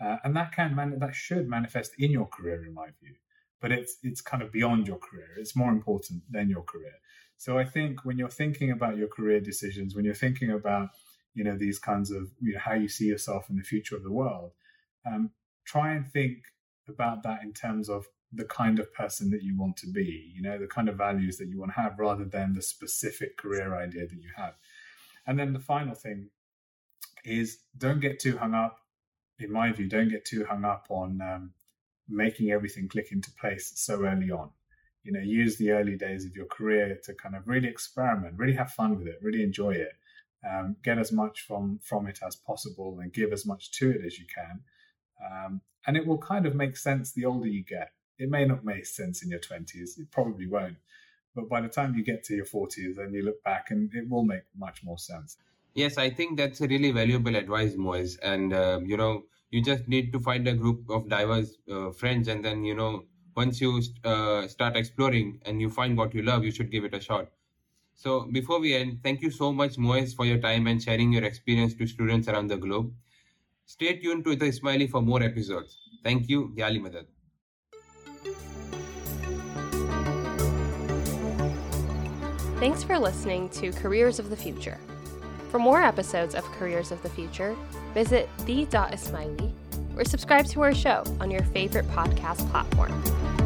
Uh, 0.01 0.17
and 0.25 0.37
that 0.37 0.53
can 0.53 0.75
man- 0.75 0.99
that 0.99 1.15
should 1.15 1.49
manifest 1.49 1.93
in 1.99 2.11
your 2.11 2.27
career, 2.27 2.65
in 2.65 2.75
my 2.75 2.89
view. 3.01 3.15
but 3.61 3.73
it's 3.73 3.97
it's 4.03 4.21
kind 4.21 4.43
of 4.43 4.53
beyond 4.53 4.87
your 4.87 4.99
career. 4.99 5.29
It's 5.39 5.57
more 5.57 5.71
important 5.71 6.23
than 6.31 6.49
your 6.49 6.63
career. 6.63 6.95
So 7.39 7.59
I 7.59 7.65
think 7.65 8.05
when 8.05 8.19
you're 8.19 8.29
thinking 8.29 8.71
about 8.71 8.97
your 8.97 9.09
career 9.09 9.41
decisions, 9.41 9.95
when 9.95 10.05
you're 10.05 10.15
thinking 10.15 10.51
about 10.51 10.91
you 11.35 11.45
know 11.45 11.57
these 11.57 11.79
kinds 11.79 12.11
of 12.11 12.31
you 12.41 12.55
know, 12.55 12.61
how 12.61 12.75
you 12.75 12.89
see 12.89 13.07
yourself 13.07 13.51
in 13.51 13.57
the 13.57 13.63
future 13.63 13.97
of 13.97 14.03
the 14.03 14.13
world, 14.13 14.53
um, 15.07 15.31
try 15.65 15.95
and 15.95 16.07
think 16.07 16.39
about 16.89 17.23
that 17.25 17.43
in 17.43 17.53
terms 17.53 17.89
of 17.89 18.07
the 18.37 18.45
kind 18.45 18.79
of 18.79 18.93
person 18.95 19.31
that 19.31 19.43
you 19.43 19.57
want 19.57 19.77
to 19.79 19.87
be. 19.87 20.33
You 20.35 20.43
know 20.43 20.59
the 20.59 20.67
kind 20.67 20.89
of 20.89 20.97
values 20.97 21.37
that 21.39 21.49
you 21.49 21.59
want 21.59 21.73
to 21.75 21.81
have, 21.81 21.99
rather 21.99 22.25
than 22.25 22.53
the 22.53 22.63
specific 22.63 23.37
career 23.37 23.75
idea 23.75 24.07
that 24.07 24.23
you 24.23 24.31
have. 24.37 24.55
And 25.27 25.39
then 25.39 25.53
the 25.53 25.61
final 25.61 25.95
thing 25.95 26.31
is 27.25 27.59
don't 27.77 28.01
get 28.01 28.21
too 28.21 28.39
hung 28.39 28.55
up. 28.55 28.79
In 29.39 29.53
my 29.53 29.71
view, 29.73 29.89
don't 29.89 30.09
get 30.09 30.25
too 30.25 30.47
hung 30.49 30.65
up 30.65 30.87
on 30.89 31.21
um, 31.21 31.51
making 32.09 32.51
everything 32.51 32.89
click 32.89 33.13
into 33.13 33.31
place 33.33 33.73
so 33.75 34.05
early 34.05 34.31
on. 34.31 34.51
You 35.03 35.13
know, 35.13 35.21
use 35.21 35.57
the 35.57 35.71
early 35.73 35.97
days 35.97 36.25
of 36.25 36.35
your 36.35 36.47
career 36.47 36.99
to 37.05 37.15
kind 37.15 37.37
of 37.37 37.47
really 37.47 37.69
experiment, 37.69 38.39
really 38.39 38.55
have 38.55 38.73
fun 38.73 38.97
with 38.99 39.07
it, 39.07 39.19
really 39.23 39.43
enjoy 39.43 39.73
it, 39.73 39.93
um, 40.49 40.77
get 40.83 40.99
as 40.99 41.13
much 41.13 41.43
from 41.43 41.81
from 41.83 42.07
it 42.07 42.21
as 42.27 42.37
possible, 42.37 42.99
and 43.01 43.13
give 43.13 43.33
as 43.33 43.47
much 43.47 43.73
to 43.73 43.91
it 43.91 44.05
as 44.05 44.19
you 44.19 44.27
can. 44.33 44.61
Um, 45.25 45.61
and 45.87 45.97
it 45.97 46.07
will 46.07 46.19
kind 46.19 46.47
of 46.47 46.55
make 46.55 46.77
sense 46.77 47.13
the 47.13 47.25
older 47.25 47.47
you 47.47 47.65
get. 47.65 47.93
It 48.19 48.31
may 48.31 48.45
not 48.45 48.65
make 48.65 48.87
sense 48.87 49.23
in 49.23 49.31
your 49.31 49.41
twenties; 49.41 49.99
it 49.99 50.11
probably 50.11 50.47
won't. 50.47 50.77
But 51.35 51.49
by 51.49 51.61
the 51.61 51.69
time 51.69 51.95
you 51.95 52.05
get 52.05 52.25
to 52.25 52.35
your 52.35 52.47
forties, 52.47 52.99
and 52.99 53.15
you 53.15 53.23
look 53.23 53.43
back, 53.45 53.71
and 53.71 53.93
it 53.95 54.09
will 54.09 54.25
make 54.25 54.43
much 54.57 54.83
more 54.83 54.99
sense. 54.99 55.37
Yes, 55.75 55.99
I 55.99 56.09
think 56.09 56.39
that's 56.39 56.61
a 56.63 56.69
really 56.69 56.91
valuable 56.91 57.37
advice, 57.37 57.75
Moez. 57.77 58.17
And 58.17 58.53
uh, 58.55 58.81
you 58.83 58.97
know, 58.97 59.25
you 59.51 59.63
just 59.63 59.89
need 59.89 60.13
to 60.13 60.21
find 60.21 60.49
a 60.49 60.55
group 60.55 60.91
of 60.91 61.09
diverse 61.09 61.57
uh, 61.71 61.91
friends 61.91 62.29
and 62.29 62.45
then 62.45 62.65
you 62.65 62.75
know 62.75 63.05
once 63.37 63.61
you 63.61 63.81
uh, 64.05 64.47
start 64.49 64.77
exploring 64.77 65.41
and 65.47 65.61
you 65.61 65.71
find 65.71 65.97
what 65.97 66.15
you 66.15 66.23
love 66.23 66.45
you 66.45 66.51
should 66.51 66.71
give 66.71 66.85
it 66.85 66.95
a 66.95 67.01
shot 67.01 67.29
so 67.95 68.27
before 68.39 68.61
we 68.61 68.75
end 68.75 68.99
thank 69.03 69.23
you 69.23 69.31
so 69.31 69.53
much 69.53 69.79
moez 69.79 70.15
for 70.15 70.27
your 70.27 70.39
time 70.39 70.67
and 70.67 70.83
sharing 70.83 71.13
your 71.13 71.25
experience 71.25 71.75
to 71.75 71.87
students 71.87 72.29
around 72.29 72.49
the 72.49 72.57
globe 72.57 72.93
stay 73.67 73.99
tuned 74.01 74.25
to 74.25 74.37
the 74.37 74.47
ismaili 74.55 74.89
for 74.91 75.03
more 75.03 75.23
episodes 75.23 75.79
thank 76.09 76.29
you 76.35 76.41
yali 76.63 76.83
madad 76.89 77.16
Thanks 82.59 82.83
for 82.83 82.99
listening 82.99 83.49
to 83.51 83.71
Careers 83.73 84.19
of 84.19 84.31
the 84.31 84.37
Future. 84.37 84.79
For 85.51 85.59
more 85.59 85.83
episodes 85.83 86.35
of 86.35 86.45
Careers 86.53 86.91
of 86.91 87.03
the 87.03 87.11
Future, 87.11 87.55
visit 87.95 88.29
the.ismaili 88.45 89.53
or 89.97 90.05
subscribe 90.05 90.47
to 90.47 90.63
our 90.63 90.75
show 90.75 91.05
on 91.21 91.31
your 91.31 91.43
favorite 91.45 91.87
podcast 91.89 92.49
platform. 92.51 93.46